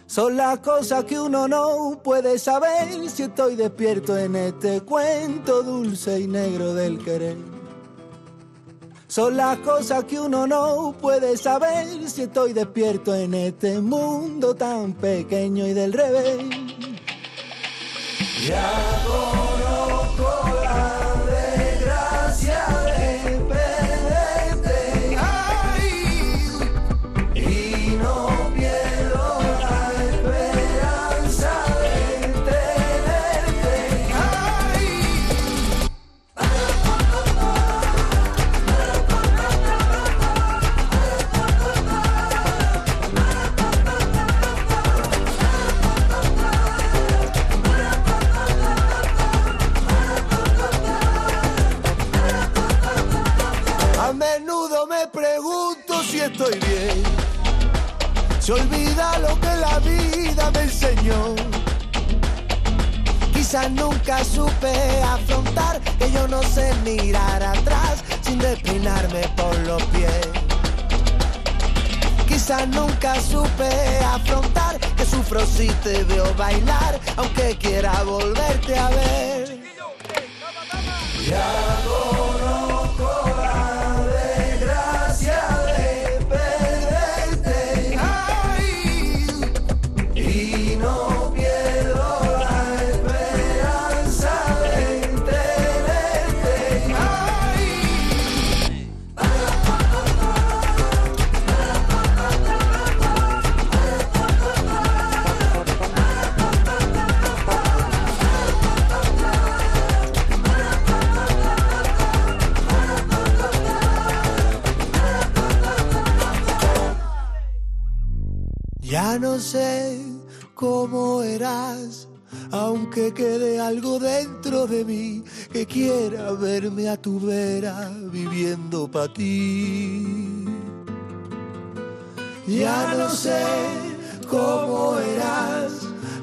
Son 0.05 0.35
las 0.35 0.59
cosas 0.59 1.05
que 1.05 1.17
uno 1.17 1.47
no 1.47 2.01
puede 2.03 2.37
saber 2.37 3.09
si 3.09 3.23
estoy 3.23 3.55
despierto 3.55 4.17
en 4.17 4.35
este 4.35 4.81
cuento 4.81 5.63
dulce 5.63 6.19
y 6.19 6.27
negro 6.27 6.73
del 6.73 7.01
querer. 7.01 7.37
Son 9.07 9.37
las 9.37 9.57
cosas 9.59 10.03
que 10.03 10.19
uno 10.19 10.45
no 10.45 10.93
puede 11.01 11.37
saber 11.37 12.09
si 12.09 12.23
estoy 12.23 12.51
despierto 12.51 13.15
en 13.15 13.33
este 13.33 13.79
mundo 13.79 14.53
tan 14.53 14.91
pequeño 14.91 15.65
y 15.65 15.73
del 15.73 15.93
revés. 15.93 16.43
Ya 18.45 19.01
conozco 19.05 20.27
la 20.61 21.02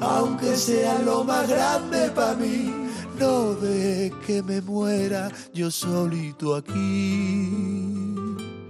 aunque 0.01 0.55
sea 0.57 0.99
lo 0.99 1.23
más 1.23 1.47
grande 1.47 2.09
para 2.11 2.33
mí. 2.33 2.73
No 3.19 3.53
de 3.53 4.11
que 4.25 4.41
me 4.41 4.61
muera 4.61 5.29
yo 5.53 5.69
solito 5.69 6.55
aquí. 6.55 7.71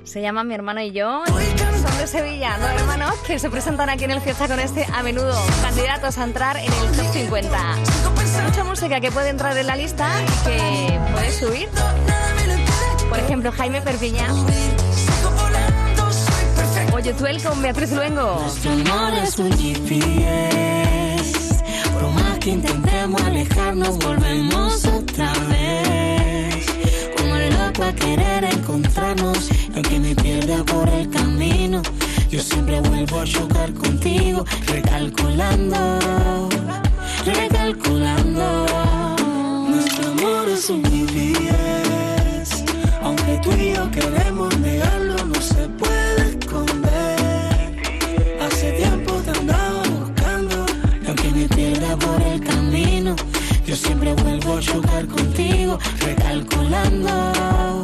Se 0.03 0.21
llaman 0.21 0.45
Mi 0.47 0.55
hermano 0.55 0.81
y 0.81 0.91
yo. 0.91 1.23
Son 1.25 1.97
de 1.97 2.05
Sevilla, 2.05 2.57
dos 2.59 2.69
hermanos 2.81 3.13
que 3.25 3.39
se 3.39 3.49
presentan 3.49 3.89
aquí 3.89 4.03
en 4.03 4.11
el 4.11 4.19
fiesta 4.19 4.47
con 4.47 4.59
este 4.59 4.85
a 4.93 5.01
menudo. 5.03 5.33
Candidatos 5.61 6.17
a 6.17 6.25
entrar 6.25 6.57
en 6.57 6.65
el 6.65 6.91
top 6.97 7.13
50. 7.13 7.57
Mucha 8.45 8.63
música 8.65 8.99
que 8.99 9.09
puede 9.09 9.29
entrar 9.29 9.57
en 9.57 9.67
la 9.67 9.77
lista 9.77 10.09
y 10.21 10.49
que 10.49 10.99
puede 11.13 11.31
subir. 11.31 11.69
Por 13.09 13.19
ejemplo, 13.19 13.53
Jaime 13.53 13.81
Perpiña. 13.81 14.27
Oye, 16.93 17.13
tú 17.13 17.25
él 17.25 17.41
con 17.41 17.61
Beatriz 17.61 17.91
Luengo. 17.93 18.41
Nuestro 18.41 18.71
amor 18.71 19.13
es 19.23 19.39
un 19.39 19.51
GPS. 19.51 20.70
Que 22.41 22.49
intentemos 22.49 23.21
alejarnos, 23.21 23.99
volvemos 23.99 24.83
otra 24.85 25.31
vez. 25.47 26.65
Como 27.15 27.35
el 27.35 27.53
loco 27.53 27.83
a 27.83 27.93
querer 27.93 28.45
encontrarnos, 28.45 29.47
aunque 29.75 29.99
me 29.99 30.15
pierda 30.15 30.63
por 30.65 30.89
el 30.89 31.07
camino, 31.11 31.83
yo 32.31 32.41
siempre 32.41 32.81
vuelvo 32.81 33.19
a 33.19 33.25
chocar 33.25 33.71
contigo, 33.75 34.43
recalculando, 34.65 35.99
recalculando. 37.25 38.65
Nuestro 39.69 40.11
amor 40.11 40.49
es 40.49 40.67
un. 40.71 40.81
Aunque 43.03 43.39
tú 43.43 43.51
y 43.51 43.73
yo 43.73 43.91
queremos 43.91 44.57
negarlo, 44.59 45.00
yo 53.71 53.77
siempre 53.77 54.13
vuelvo 54.15 54.57
a 54.57 54.59
chocar 54.59 55.07
contigo, 55.07 55.79
recalculando, 55.99 57.81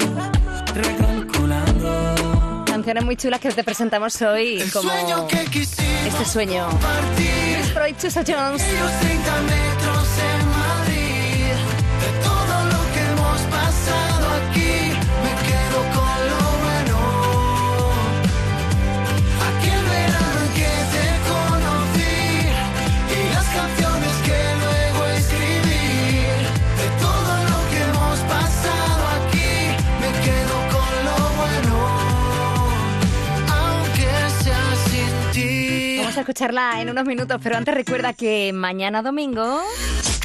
recalculando. 0.73 2.65
Canciones 2.65 3.05
muy 3.05 3.15
chulas 3.15 3.39
que 3.39 3.51
te 3.51 3.63
presentamos 3.63 4.21
hoy 4.21 4.61
como 4.73 4.91
este 4.91 6.25
sueño. 6.25 6.67
Freud, 7.73 7.95
Chusa 8.01 8.21
Jones. 8.27 8.61
A 36.17 36.21
escucharla 36.21 36.81
en 36.81 36.89
unos 36.89 37.05
minutos, 37.05 37.39
pero 37.43 37.57
antes 37.57 37.73
recuerda 37.73 38.13
que 38.13 38.51
mañana 38.53 39.01
domingo... 39.01 39.61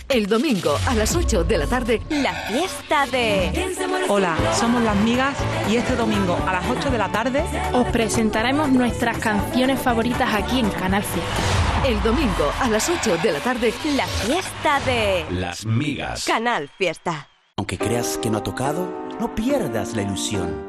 El 0.08 0.26
domingo 0.26 0.76
a 0.86 0.94
las 0.94 1.16
8 1.16 1.44
de 1.44 1.56
la 1.56 1.66
tarde, 1.66 2.02
la 2.10 2.34
fiesta 2.34 3.06
de... 3.06 3.74
Hola, 4.08 4.36
somos 4.54 4.82
las 4.82 4.94
migas 4.96 5.34
y 5.70 5.76
este 5.76 5.96
domingo 5.96 6.38
a 6.46 6.52
las 6.52 6.68
8 6.68 6.90
de 6.90 6.98
la 6.98 7.10
tarde 7.10 7.42
os 7.72 7.86
presentaremos 7.88 8.70
nuestras 8.70 9.16
canciones 9.18 9.80
favoritas 9.80 10.34
aquí 10.34 10.60
en 10.60 10.68
Canal 10.70 11.02
Fiesta. 11.02 11.88
El 11.88 12.02
domingo 12.02 12.52
a 12.60 12.68
las 12.68 12.90
8 12.90 13.16
de 13.22 13.32
la 13.32 13.40
tarde, 13.40 13.72
la 13.96 14.06
fiesta 14.06 14.80
de... 14.80 15.24
Las 15.30 15.64
migas. 15.64 16.24
Canal 16.26 16.68
Fiesta. 16.76 17.28
Aunque 17.56 17.78
creas 17.78 18.18
que 18.18 18.28
no 18.28 18.38
ha 18.38 18.42
tocado, 18.42 18.86
no 19.18 19.34
pierdas 19.34 19.96
la 19.96 20.02
ilusión. 20.02 20.68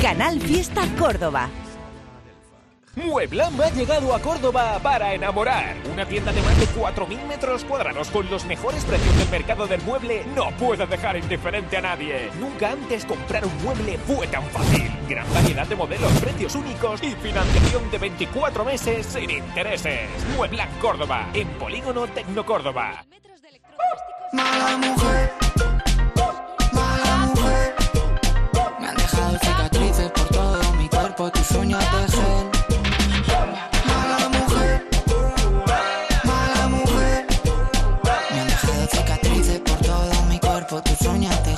Canal 0.00 0.40
Fiesta 0.40 0.86
Córdoba. 0.96 1.50
Mueblam 2.94 3.60
ha 3.60 3.68
llegado 3.70 4.14
a 4.14 4.20
Córdoba 4.20 4.78
para 4.80 5.12
enamorar. 5.12 5.74
Una 5.92 6.06
tienda 6.06 6.32
de 6.32 6.40
más 6.40 6.58
de 6.58 6.66
4.000 6.68 7.26
metros 7.26 7.64
cuadrados 7.64 8.08
con 8.08 8.30
los 8.30 8.44
mejores 8.44 8.84
precios 8.84 9.18
del 9.18 9.28
mercado 9.28 9.66
del 9.66 9.82
mueble 9.82 10.24
no 10.36 10.50
puede 10.52 10.86
dejar 10.86 11.16
indiferente 11.16 11.76
a 11.76 11.80
nadie. 11.80 12.30
Nunca 12.38 12.70
antes 12.70 13.04
comprar 13.04 13.44
un 13.44 13.64
mueble 13.64 13.98
fue 13.98 14.26
tan 14.28 14.44
fácil. 14.50 14.88
Gran 15.08 15.32
variedad 15.34 15.66
de 15.66 15.76
modelos, 15.76 16.12
precios 16.20 16.54
únicos 16.54 17.02
y 17.02 17.10
financiación 17.16 17.90
de 17.90 17.98
24 17.98 18.64
meses 18.64 19.04
sin 19.04 19.30
intereses. 19.30 20.08
Mueblam 20.36 20.68
Córdoba, 20.80 21.28
en 21.34 21.48
Polígono 21.58 22.06
Tecno 22.06 22.46
Córdoba. 22.46 23.04
Mala 24.32 24.76
mujer, 24.76 25.32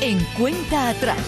en 0.00 0.18
cuenta 0.38 0.90
atrás. 0.90 1.26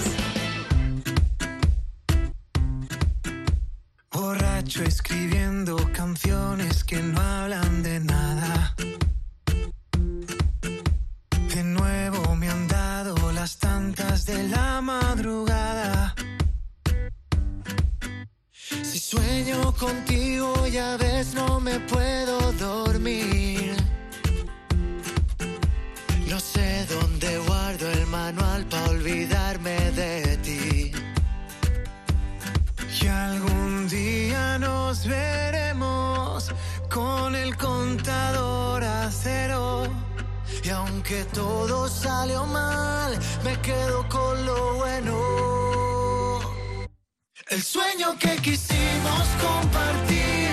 Borracho 4.10 4.82
escribiendo 4.84 5.76
canciones 5.92 6.84
que 6.84 6.96
no 6.96 7.20
hablan 7.20 7.82
de 7.82 8.00
nada. 8.00 8.74
De 11.54 11.64
nuevo 11.64 12.36
me 12.36 12.48
han 12.48 12.66
dado 12.68 13.32
las 13.32 13.58
tantas 13.58 14.24
de 14.24 14.48
la 14.48 14.80
madrugada. 14.80 16.14
Si 18.60 18.98
sueño 18.98 19.74
contigo 19.74 20.66
ya 20.66 20.96
ves 20.96 21.34
no 21.34 21.60
me 21.60 21.78
puedo 21.80 22.52
dormir. 22.52 23.61
Nos 34.92 35.06
veremos 35.06 36.50
con 36.90 37.34
el 37.34 37.56
contador 37.56 38.84
a 38.84 39.10
cero. 39.10 39.84
Y 40.62 40.68
aunque 40.68 41.24
todo 41.32 41.88
salió 41.88 42.44
mal, 42.44 43.18
me 43.42 43.58
quedo 43.60 44.06
con 44.10 44.44
lo 44.44 44.74
bueno. 44.74 46.40
El 47.48 47.62
sueño 47.62 48.18
que 48.18 48.36
quisimos 48.36 49.24
compartir 49.40 50.50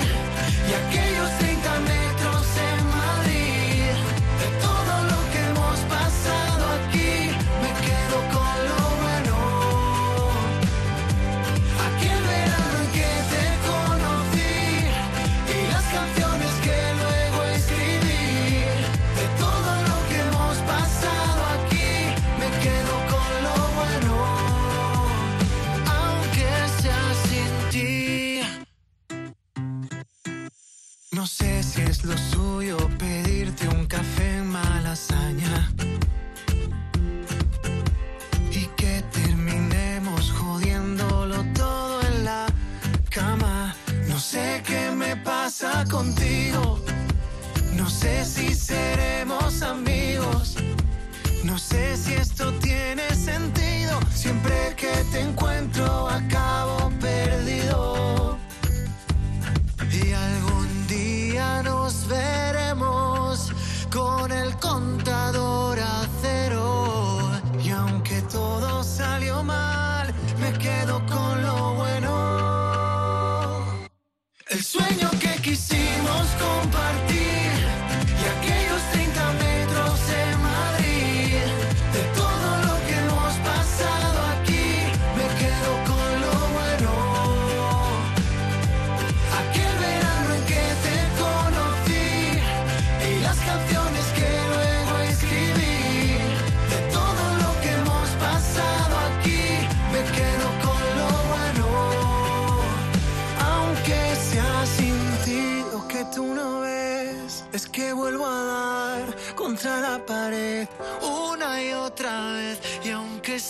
lo 32.04 32.18
suyo 32.18 32.78
pedirte 32.98 33.68
un 33.68 33.86
café 33.86 34.38
en 34.38 34.48
malasaña. 34.48 35.72
Y 38.52 38.66
que 38.78 39.04
terminemos 39.12 40.32
jodiéndolo 40.32 41.44
todo 41.54 42.02
en 42.02 42.26
la 42.26 42.46
cama. 43.10 43.76
No 44.08 44.20
sé 44.20 44.64
qué 44.66 44.92
me 44.92 45.16
pasa 45.18 45.86
contigo. 45.90 46.80
No 47.74 47.90
sé 47.90 48.26
si 48.26 48.54
seremos 48.54 49.62
amigos. 49.62 50.56
No 51.44 51.58
sé 51.58 51.98
si 51.98 52.14
esto 52.14 52.54
tiene 52.60 53.14
sentido. 53.16 54.00
Siempre 54.14 54.69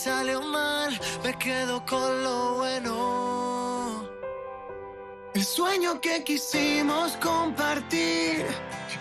salió 0.00 0.40
mal, 0.40 0.98
me 1.22 1.34
quedo 1.34 1.84
con 1.84 2.24
lo 2.24 2.54
bueno. 2.54 4.08
El 5.34 5.44
sueño 5.44 6.00
que 6.00 6.24
quisimos 6.24 7.18
compartir 7.18 8.46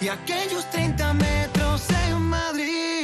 y 0.01 0.09
aquellos 0.09 0.69
30 0.71 1.13
metros 1.13 1.89
en 2.05 2.21
Madrid. 2.21 2.98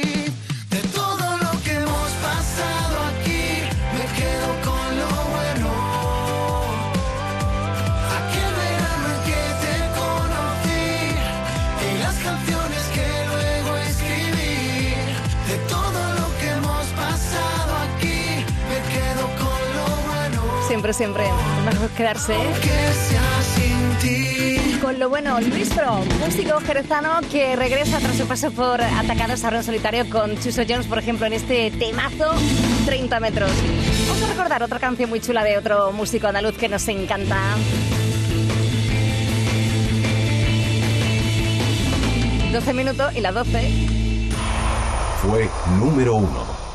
Siempre, 20.92 20.92
siempre. 20.92 21.24
Mejor 21.64 21.90
quedarse 21.90 22.36
ti. 24.00 24.78
con 24.80 25.00
lo 25.00 25.08
bueno. 25.08 25.40
Luis 25.40 25.68
Pro, 25.70 25.96
músico 26.20 26.60
jerezano 26.60 27.20
que 27.28 27.56
regresa 27.56 27.98
tras 27.98 28.16
su 28.16 28.24
paso 28.26 28.52
por 28.52 28.80
Atacados 28.80 29.42
a 29.42 29.50
Ron 29.50 29.64
Solitario 29.64 30.08
con 30.08 30.38
Chuso 30.38 30.62
Jones, 30.68 30.86
por 30.86 30.98
ejemplo, 30.98 31.26
en 31.26 31.32
este 31.32 31.72
temazo 31.72 32.34
30 32.84 33.18
metros. 33.18 33.50
Vamos 34.06 34.22
a 34.22 34.26
recordar 34.28 34.62
otra 34.62 34.78
canción 34.78 35.10
muy 35.10 35.20
chula 35.20 35.42
de 35.42 35.58
otro 35.58 35.90
músico 35.90 36.28
andaluz 36.28 36.56
que 36.56 36.68
nos 36.68 36.86
encanta. 36.88 37.36
...12 42.52 42.74
minutos 42.74 43.14
y 43.16 43.20
las 43.20 43.34
12. 43.34 43.70
Fue 45.20 45.50
número 45.78 46.14
uno. 46.14 46.65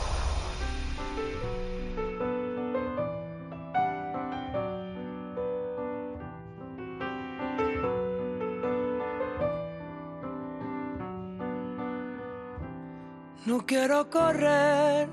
Quiero 13.72 14.10
correr, 14.10 15.08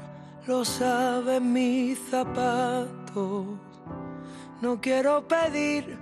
lo 0.49 0.65
saben 0.65 1.53
mis 1.53 1.97
zapatos. 2.11 3.47
No 4.61 4.81
quiero 4.81 5.29
pedir, 5.29 5.97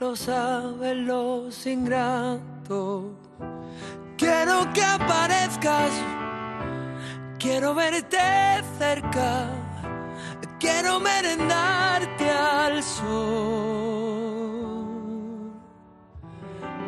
lo 0.00 0.16
saben 0.16 1.06
los 1.06 1.64
ingratos. 1.68 3.04
Quiero 4.16 4.72
que 4.72 4.82
aparezcas, 4.82 5.92
quiero 7.38 7.76
verte 7.76 8.18
cerca. 8.76 9.46
Quiero 10.58 10.98
merendarte 10.98 12.28
al 12.28 12.82
sol. 12.82 13.06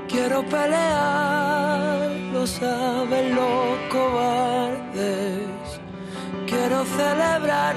Quiero 0.09 0.45
pelear, 0.47 2.10
lo 2.41 2.47
saben 2.47 3.35
los 3.35 3.79
cobardes. 3.91 5.43
Quiero 6.47 6.87
celebrar, 6.87 7.77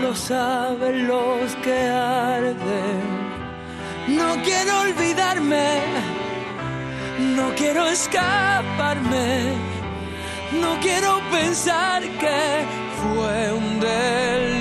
lo 0.00 0.14
saben 0.14 1.06
los 1.06 1.54
que 1.56 1.78
arden. 1.78 3.00
No 4.08 4.42
quiero 4.42 4.72
olvidarme, 4.86 5.68
no 7.36 7.46
quiero 7.56 7.86
escaparme. 7.88 9.28
No 10.62 10.70
quiero 10.80 11.20
pensar 11.30 12.00
que 12.22 12.64
fue 13.00 13.52
un 13.52 13.80
delirio. 13.80 14.57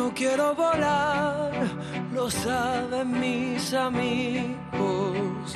No 0.00 0.14
quiero 0.14 0.54
volar, 0.54 1.52
lo 2.14 2.30
saben 2.30 3.20
mis 3.20 3.74
amigos. 3.74 5.46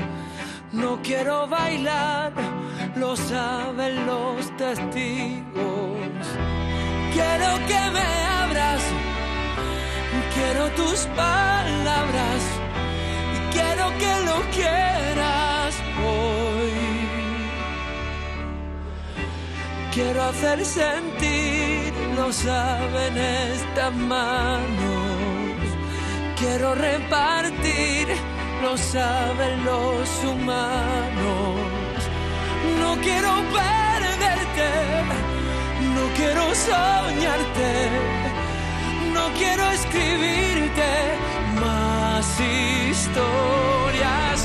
No 0.71 1.01
quiero 1.03 1.49
bailar, 1.49 2.31
lo 2.95 3.17
saben 3.17 4.05
los 4.05 4.55
testigos. 4.59 6.25
Quiero 7.15 7.51
que 7.71 7.83
me 7.97 8.07
abras, 8.43 8.83
quiero 10.35 10.65
tus 10.81 11.01
palabras 11.23 12.41
y 13.37 13.39
quiero 13.55 13.85
que 14.03 14.15
lo 14.29 14.39
quieras 14.59 15.75
hoy. 16.07 16.75
Quiero 19.95 20.23
hacer 20.23 20.59
sentir, 20.67 21.54
lo 22.25 22.33
saben 22.33 23.19
estas 23.19 23.93
manos. 23.95 25.59
Quiero 26.39 26.75
repartir, 26.75 28.07
lo 28.63 28.79
saben 28.79 29.63
los 29.65 30.09
humanos. 30.25 31.61
No 32.81 32.91
quiero 33.07 33.31
perderte, 33.61 34.71
no 35.97 36.05
quiero 36.17 36.45
soñarte, 36.69 37.73
no 39.13 39.25
quiero 39.39 39.65
escribirte 39.79 40.91
más 41.61 42.27
historias. 42.41 44.37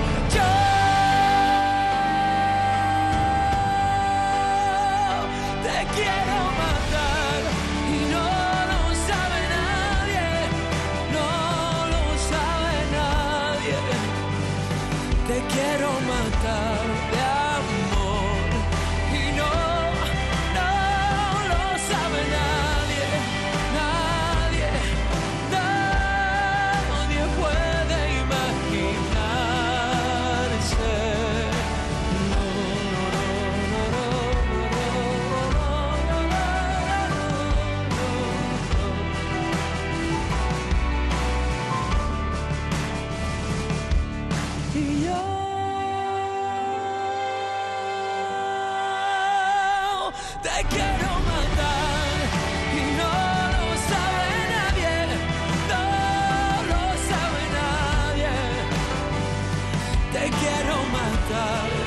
Quiero 60.40 60.76
matar 60.94 61.78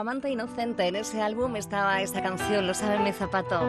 amante 0.00 0.30
inocente. 0.30 0.86
En 0.88 0.96
ese 0.96 1.20
álbum 1.20 1.56
estaba 1.56 2.00
esta 2.00 2.22
canción, 2.22 2.66
Lo 2.66 2.74
sabe 2.74 2.98
mi 2.98 3.12
zapato. 3.12 3.60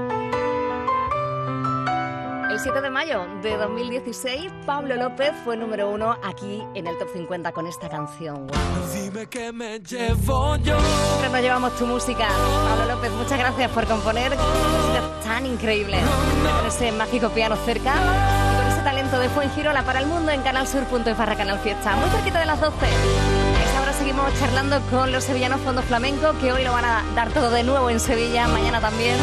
El 2.49 2.59
7 2.59 2.81
de 2.81 2.89
mayo 2.89 3.25
de 3.41 3.57
2016, 3.57 4.51
Pablo 4.65 4.95
López 4.95 5.31
fue 5.43 5.55
número 5.55 5.89
uno 5.89 6.17
aquí 6.23 6.63
en 6.73 6.87
el 6.87 6.97
Top 6.97 7.07
50 7.13 7.51
con 7.51 7.65
esta 7.65 7.89
canción. 7.89 8.47
Wow. 8.47 8.57
Dime 8.93 9.25
que 9.27 9.51
me 9.51 9.79
llevo 9.79 10.57
yo. 10.57 10.77
Siempre 10.79 11.29
nos 11.31 11.41
llevamos 11.41 11.75
tu 11.77 11.85
música. 11.85 12.27
Pablo 12.69 12.93
López, 12.93 13.11
muchas 13.11 13.39
gracias 13.39 13.71
por 13.71 13.85
componer 13.85 14.31
música 14.31 15.01
tan 15.23 15.45
increíble. 15.45 15.97
Con 16.57 16.67
ese 16.67 16.91
mágico 16.91 17.29
piano 17.29 17.55
cerca 17.65 17.93
y 17.93 18.55
con 18.57 18.67
ese 18.67 18.81
talento 18.81 19.19
de 19.19 19.29
Fuengirola 19.29 19.83
para 19.83 19.99
el 19.99 20.07
mundo 20.07 20.31
en 20.31 20.41
canalsur.es 20.41 21.17
barra 21.17 21.35
Canal 21.35 21.59
Fiesta. 21.59 21.95
Muy 21.95 22.09
cerquita 22.09 22.39
de 22.39 22.45
las 22.45 22.59
12. 22.59 22.75
Seguimos 24.21 24.39
charlando 24.39 24.79
con 24.91 25.11
los 25.11 25.23
sevillanos 25.23 25.61
Fondo 25.61 25.81
Flamenco, 25.81 26.33
que 26.39 26.51
hoy 26.51 26.63
lo 26.63 26.71
van 26.73 26.85
a 26.85 27.03
dar 27.15 27.31
todo 27.31 27.49
de 27.49 27.63
nuevo 27.63 27.89
en 27.89 27.99
Sevilla, 27.99 28.47
mañana 28.47 28.79
también. 28.79 29.15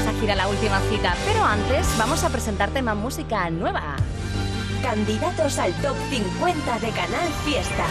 Esa 0.00 0.18
gira 0.18 0.34
la 0.34 0.48
última 0.48 0.80
cita. 0.88 1.14
Pero 1.26 1.44
antes 1.44 1.86
vamos 1.98 2.24
a 2.24 2.30
presentarte 2.30 2.80
más 2.80 2.96
música 2.96 3.50
nueva. 3.50 3.96
Candidatos 4.82 5.58
al 5.58 5.74
top 5.74 5.94
50 6.08 6.78
de 6.78 6.88
Canal 6.90 7.28
Fiesta. 7.44 7.84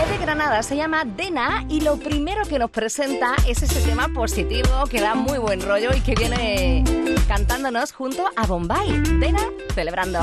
Es 0.00 0.10
de 0.10 0.18
Granada, 0.18 0.62
se 0.62 0.76
llama 0.76 1.04
Dena 1.04 1.64
y 1.68 1.80
lo 1.80 1.96
primero 1.96 2.44
que 2.44 2.60
nos 2.60 2.70
presenta 2.70 3.34
es 3.48 3.60
ese 3.62 3.80
tema 3.80 4.08
positivo 4.14 4.84
que 4.88 5.00
da 5.00 5.16
muy 5.16 5.38
buen 5.38 5.60
rollo 5.60 5.90
y 5.92 6.00
que 6.02 6.14
viene 6.14 6.84
cantándonos 7.26 7.92
junto 7.92 8.30
a 8.36 8.46
Bombay. 8.46 9.02
Dena 9.18 9.42
celebrando. 9.74 10.20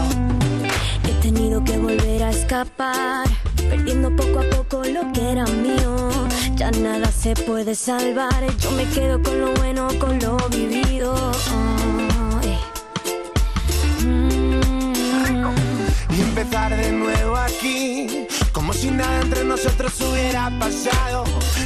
Tenido 1.21 1.63
que 1.63 1.77
volver 1.77 2.23
a 2.23 2.31
escapar, 2.31 3.27
perdiendo 3.69 4.09
poco 4.15 4.39
a 4.39 4.49
poco 4.49 4.83
lo 4.83 5.11
que 5.13 5.31
era 5.31 5.45
mío. 5.45 6.09
Ya 6.55 6.71
nada 6.71 7.11
se 7.11 7.35
puede 7.35 7.75
salvar, 7.75 8.43
yo 8.57 8.71
me 8.71 8.85
quedo 8.89 9.21
con 9.21 9.39
lo 9.39 9.53
bueno, 9.53 9.87
con 9.99 10.17
lo 10.19 10.37
vivido. 10.49 11.13
Ay. 12.41 12.57
Y 16.09 16.21
empezar 16.21 16.75
de 16.75 16.91
nuevo 16.91 17.37
aquí, 17.37 18.25
como 18.51 18.73
si 18.73 18.89
nada 18.89 19.21
entre 19.21 19.43
nosotros 19.43 19.93
hubiera 20.01 20.51
pasado. 20.59 21.23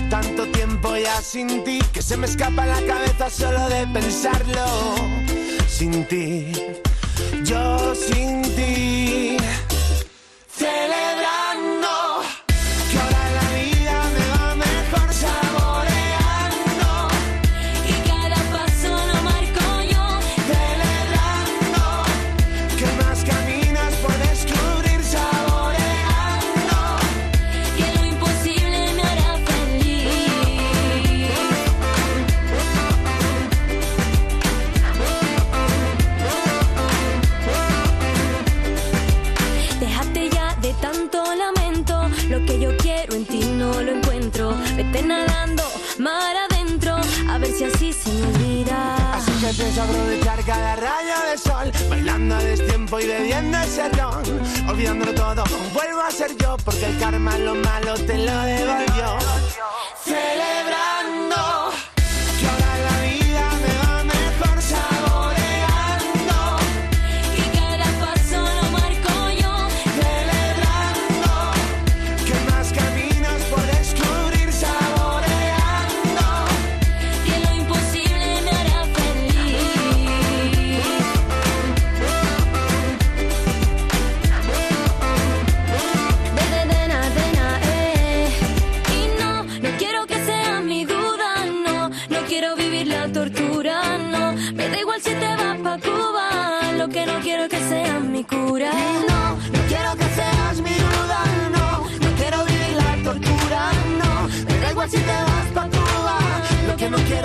Tanto 0.10 0.48
tiempo 0.48 0.98
ya 0.98 1.22
sin 1.22 1.64
ti, 1.64 1.80
que 1.94 2.02
se 2.02 2.18
me 2.18 2.28
escapa 2.28 2.66
la 2.66 2.82
cabeza 2.82 3.30
solo 3.30 3.70
de 3.70 3.88
pensarlo. 3.88 4.66
Sin 5.68 6.06
ti, 6.08 6.52
yo 7.44 7.96
sin 7.96 8.42
ti. 8.56 9.25
Vuelvo 55.74 56.02
a 56.02 56.12
ser 56.12 56.36
yo, 56.38 56.56
porque 56.64 56.86
el 56.86 56.98
karma 57.00 57.38
lo 57.38 57.56
malo 57.56 57.96
te 57.96 58.18
lo 58.18 58.40
devolvió. 58.42 58.55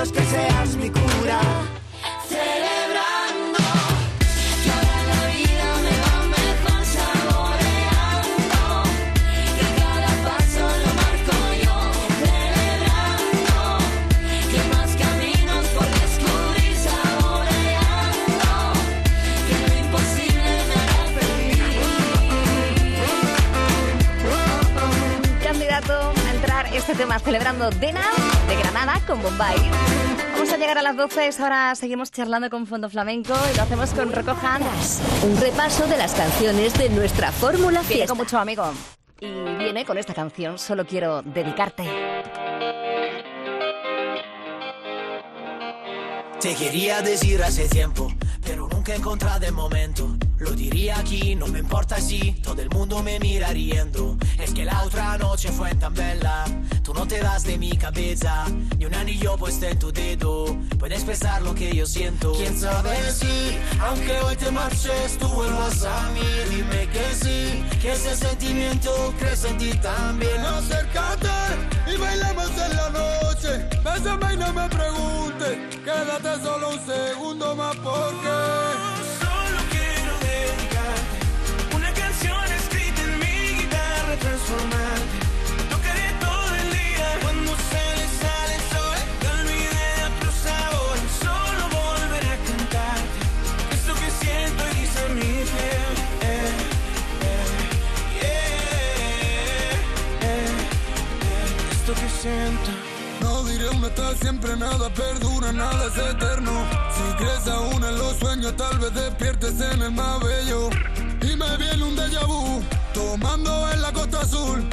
Lo 0.01 0.07
imposible 19.76 20.48
me 20.66 20.74
hará 20.80 21.01
feliz. 21.14 21.61
Candidato 25.44 25.94
a 26.26 26.30
entrar 26.30 26.64
este 26.74 26.94
tema 26.94 27.18
celebrando 27.18 27.70
Dena 27.70 28.30
de 28.51 28.57
Granada 28.57 29.01
con 29.07 29.22
Bombay. 29.22 29.57
Vamos 30.32 30.53
a 30.53 30.57
llegar 30.57 30.76
a 30.76 30.82
las 30.82 30.96
12, 30.96 31.30
ahora 31.40 31.72
seguimos 31.76 32.11
charlando 32.11 32.51
con 32.51 32.66
Fondo 32.66 32.90
Flamenco 32.90 33.32
y 33.53 33.57
lo 33.57 33.62
hacemos 33.62 33.90
con 33.90 34.12
Rocco 34.12 34.32
Hands. 34.42 35.01
Un 35.22 35.40
repaso 35.40 35.86
de 35.86 35.96
las 35.96 36.12
canciones 36.14 36.74
de 36.74 36.88
nuestra 36.90 37.30
fórmula 37.30 37.80
Viene 37.82 37.94
fiesta. 37.94 38.09
con 38.09 38.18
mucho 38.18 38.38
amigo 38.38 38.64
y 39.20 39.26
viene 39.59 39.84
con 39.84 39.98
esta 39.98 40.14
canción, 40.14 40.59
Solo 40.59 40.84
quiero 40.84 41.22
dedicarte. 41.22 41.84
Te 46.41 46.55
quería 46.55 47.03
decir 47.03 47.43
hace 47.43 47.68
tiempo, 47.68 48.11
pero 48.43 48.66
nunca 48.66 48.95
encontrado 48.95 49.45
el 49.45 49.53
momento. 49.53 50.16
Lo 50.38 50.53
diría 50.53 50.99
aquí, 50.99 51.34
no 51.34 51.47
me 51.47 51.59
importa 51.59 52.01
si 52.01 52.32
todo 52.43 52.62
el 52.62 52.70
mundo 52.70 53.03
me 53.03 53.20
mira 53.20 53.49
riendo. 53.51 54.16
Es 54.38 54.55
que 54.55 54.64
la 54.64 54.82
otra 54.84 55.18
noche 55.18 55.51
fue 55.51 55.74
tan 55.74 55.93
bella, 55.93 56.47
tú 56.82 56.95
no 56.95 57.07
te 57.07 57.20
das 57.20 57.45
de 57.45 57.59
mi 57.59 57.76
cabeza, 57.76 58.47
ni 58.78 58.86
un 58.86 58.95
anillo 58.95 59.36
puesto 59.36 59.66
en 59.66 59.78
tu 59.78 59.93
dedo. 59.93 60.57
Puedes 60.78 61.05
pensar 61.05 61.43
lo 61.43 61.55
que 61.55 61.76
yo 61.76 61.84
siento. 61.84 62.32
Quién 62.32 62.59
sabe 62.59 62.97
si, 63.12 63.59
aunque 63.78 64.18
hoy 64.20 64.36
te 64.36 64.51
marches, 64.51 65.18
tú 65.18 65.28
vuelvas 65.28 65.84
a 65.84 66.11
mí. 66.12 66.22
Dime 66.49 66.88
que 66.88 67.14
sí, 67.22 67.78
que 67.82 67.93
ese 67.93 68.16
sentimiento 68.16 69.12
crece 69.18 69.49
en 69.49 69.59
ti 69.59 69.70
también. 69.82 70.41
Acércate 70.41 71.28
y 71.86 71.99
bailemos 71.99 72.49
en 72.49 72.76
la 72.76 72.88
noche. 72.88 73.70
Bésame 73.93 74.34
y 74.34 74.36
no 74.36 74.53
me 74.53 74.68
preguntes. 74.68 75.59
Quédate 75.84 76.43
solo 76.45 76.70
un 76.70 76.80
segundo 76.86 77.57
más 77.57 77.76
porque. 77.76 78.36
Solo 79.18 79.59
quiero 79.74 80.12
dedicarte 80.30 81.16
una 81.74 81.93
canción 81.93 82.45
escrita 82.61 83.03
en 83.03 83.18
mi 83.18 83.36
guitarra 83.59 84.14
transformante. 84.20 85.16
Tocaré 85.70 86.09
todo 86.20 86.55
el 86.62 86.70
día 86.70 87.09
cuando 87.22 87.51
sale, 87.70 88.05
sale 88.22 88.55
el 88.61 88.64
sol. 88.74 88.99
Te 89.20 89.26
olvidé 89.38 89.86
de 89.97 90.05
otro 90.11 90.30
sabor. 90.47 90.97
Solo 91.24 91.62
volveré 91.80 92.28
a 92.28 92.38
cantarte. 92.49 93.18
Esto 93.74 93.93
que 101.95 102.09
siento 102.09 102.89
y 103.81 104.14
dice 104.14 104.20
mi 104.20 104.20
piel. 104.20 104.20
Yeah, 104.20 104.20
Esto 104.20 104.20
que 104.20 104.20
siento. 104.20 104.20
No 104.20 104.20
diré 104.20 104.20
una 104.20 104.20
hasta 104.20 104.22
siempre, 104.22 104.57
nada 104.57 104.91
perdura, 104.95 105.53
nada 105.53 105.87
es 105.87 105.99
eterno. 105.99 106.53
Si 106.95 107.16
crees 107.16 107.47
aún 107.49 107.85
en 107.85 107.99
los 107.99 108.16
sueños, 108.18 108.57
tal 108.57 108.78
vez 108.78 108.95
despiertes 108.95 109.61
en 109.61 109.83
el 109.83 109.91
más 109.93 110.20
bello. 110.20 110.70
Y 111.22 111.37
me 111.37 111.57
viene 111.57 111.85
un 111.85 111.97
déjà 111.97 112.26
vu, 112.26 112.62
tomando 112.93 113.70
en 113.72 113.83
la 113.83 113.93
costa 113.93 114.20
azul, 114.20 114.68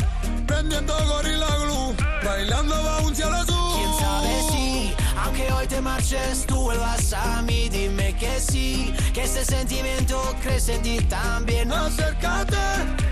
prendiendo 0.48 0.94
gorila 1.08 1.48
glue, 1.58 1.96
bailando 2.24 2.76
bailando 2.76 2.84
bajo 2.84 3.08
un 3.08 3.16
cielo 3.16 3.36
azul. 3.36 3.74
Quién 3.76 4.00
sabe 4.00 4.42
si, 4.52 4.94
aunque 5.24 5.52
hoy 5.52 5.68
te 5.68 5.82
marches, 5.82 6.46
tú 6.48 6.56
vuelvas 6.56 7.14
a 7.14 7.42
mí, 7.42 7.70
dime 7.70 8.16
que 8.16 8.40
sí, 8.40 8.94
que 9.14 9.24
ese 9.24 9.44
sentimiento 9.46 10.22
crece 10.42 10.76
en 10.76 10.82
ti 10.82 10.98
también. 11.10 11.72
Acércate 11.72 12.58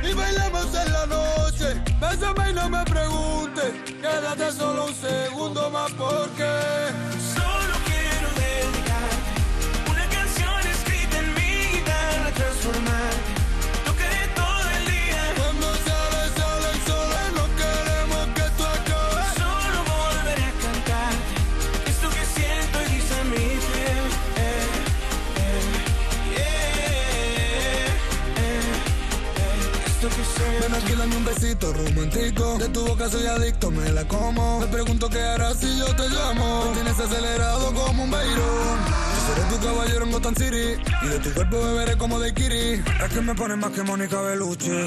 y 0.03 0.13
bailemos 0.13 0.67
en 0.73 0.93
la 0.93 1.05
noche. 1.05 1.81
Bésame 1.99 2.51
y 2.51 2.53
no 2.53 2.69
me 2.69 2.83
preguntes. 2.85 3.84
Quédate 4.05 4.51
solo 4.51 4.85
un 4.85 4.93
segundo 4.93 5.71
más 5.71 5.91
porque. 5.93 7.44
Ven 30.61 30.73
aquí, 30.73 30.93
dame 30.93 31.15
un 31.15 31.25
besito 31.25 31.73
romántico. 31.73 32.57
De 32.57 32.69
tu 32.69 32.85
boca 32.85 33.09
soy 33.09 33.25
adicto, 33.25 33.71
me 33.71 33.91
la 33.91 34.07
como. 34.07 34.59
Me 34.59 34.67
pregunto 34.67 35.09
qué 35.09 35.21
harás 35.21 35.57
si 35.59 35.77
yo 35.77 35.85
te 35.95 36.09
llamo. 36.09 36.65
Me 36.65 36.73
tienes 36.75 36.99
acelerado 36.99 37.73
como 37.73 38.03
un 38.03 38.11
beirón. 38.11 38.79
Yo 39.13 39.33
seré 39.33 39.43
tu 39.49 39.65
caballero 39.65 40.05
en 40.05 40.11
Gotham 40.11 40.35
City. 40.35 40.81
Y 41.03 41.07
de 41.07 41.19
tu 41.19 41.33
cuerpo 41.33 41.61
beberé 41.61 41.97
como 41.97 42.19
de 42.19 42.33
Kiri. 42.33 42.83
Es 43.03 43.13
que 43.13 43.21
me 43.21 43.35
pones 43.35 43.57
más 43.57 43.71
que 43.71 43.83
Mónica 43.83 44.21
Bellucci. 44.21 44.85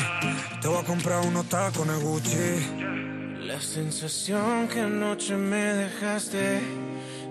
Te 0.61 0.69
voy 0.69 0.79
a 0.79 0.85
comprar 0.85 1.27
unos 1.27 1.47
tacones 1.49 2.01
Gucci. 2.03 2.99
La 3.47 3.61
sensación 3.61 4.69
que 4.69 4.81
anoche 4.81 5.35
me 5.37 5.63
dejaste 5.75 6.61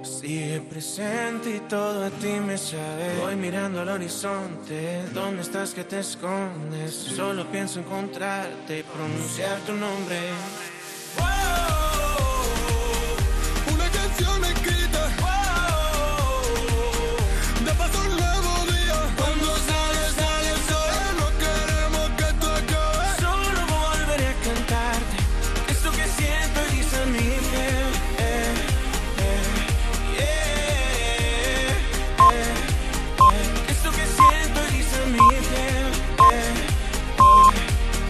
sigue 0.04 0.62
presente 0.62 1.58
y 1.58 1.60
todo 1.62 2.06
a 2.06 2.10
ti 2.10 2.40
me 2.46 2.58
sabe. 2.58 3.18
Voy 3.20 3.36
mirando 3.36 3.82
al 3.82 3.90
horizonte, 3.90 5.04
¿dónde 5.14 5.42
estás 5.42 5.74
que 5.74 5.84
te 5.84 6.00
escondes? 6.00 6.94
Solo 6.94 7.46
pienso 7.52 7.80
encontrarte 7.80 8.80
y 8.80 8.84
pronunciar 8.84 9.60
tu 9.62 9.74
nombre. 9.74 10.18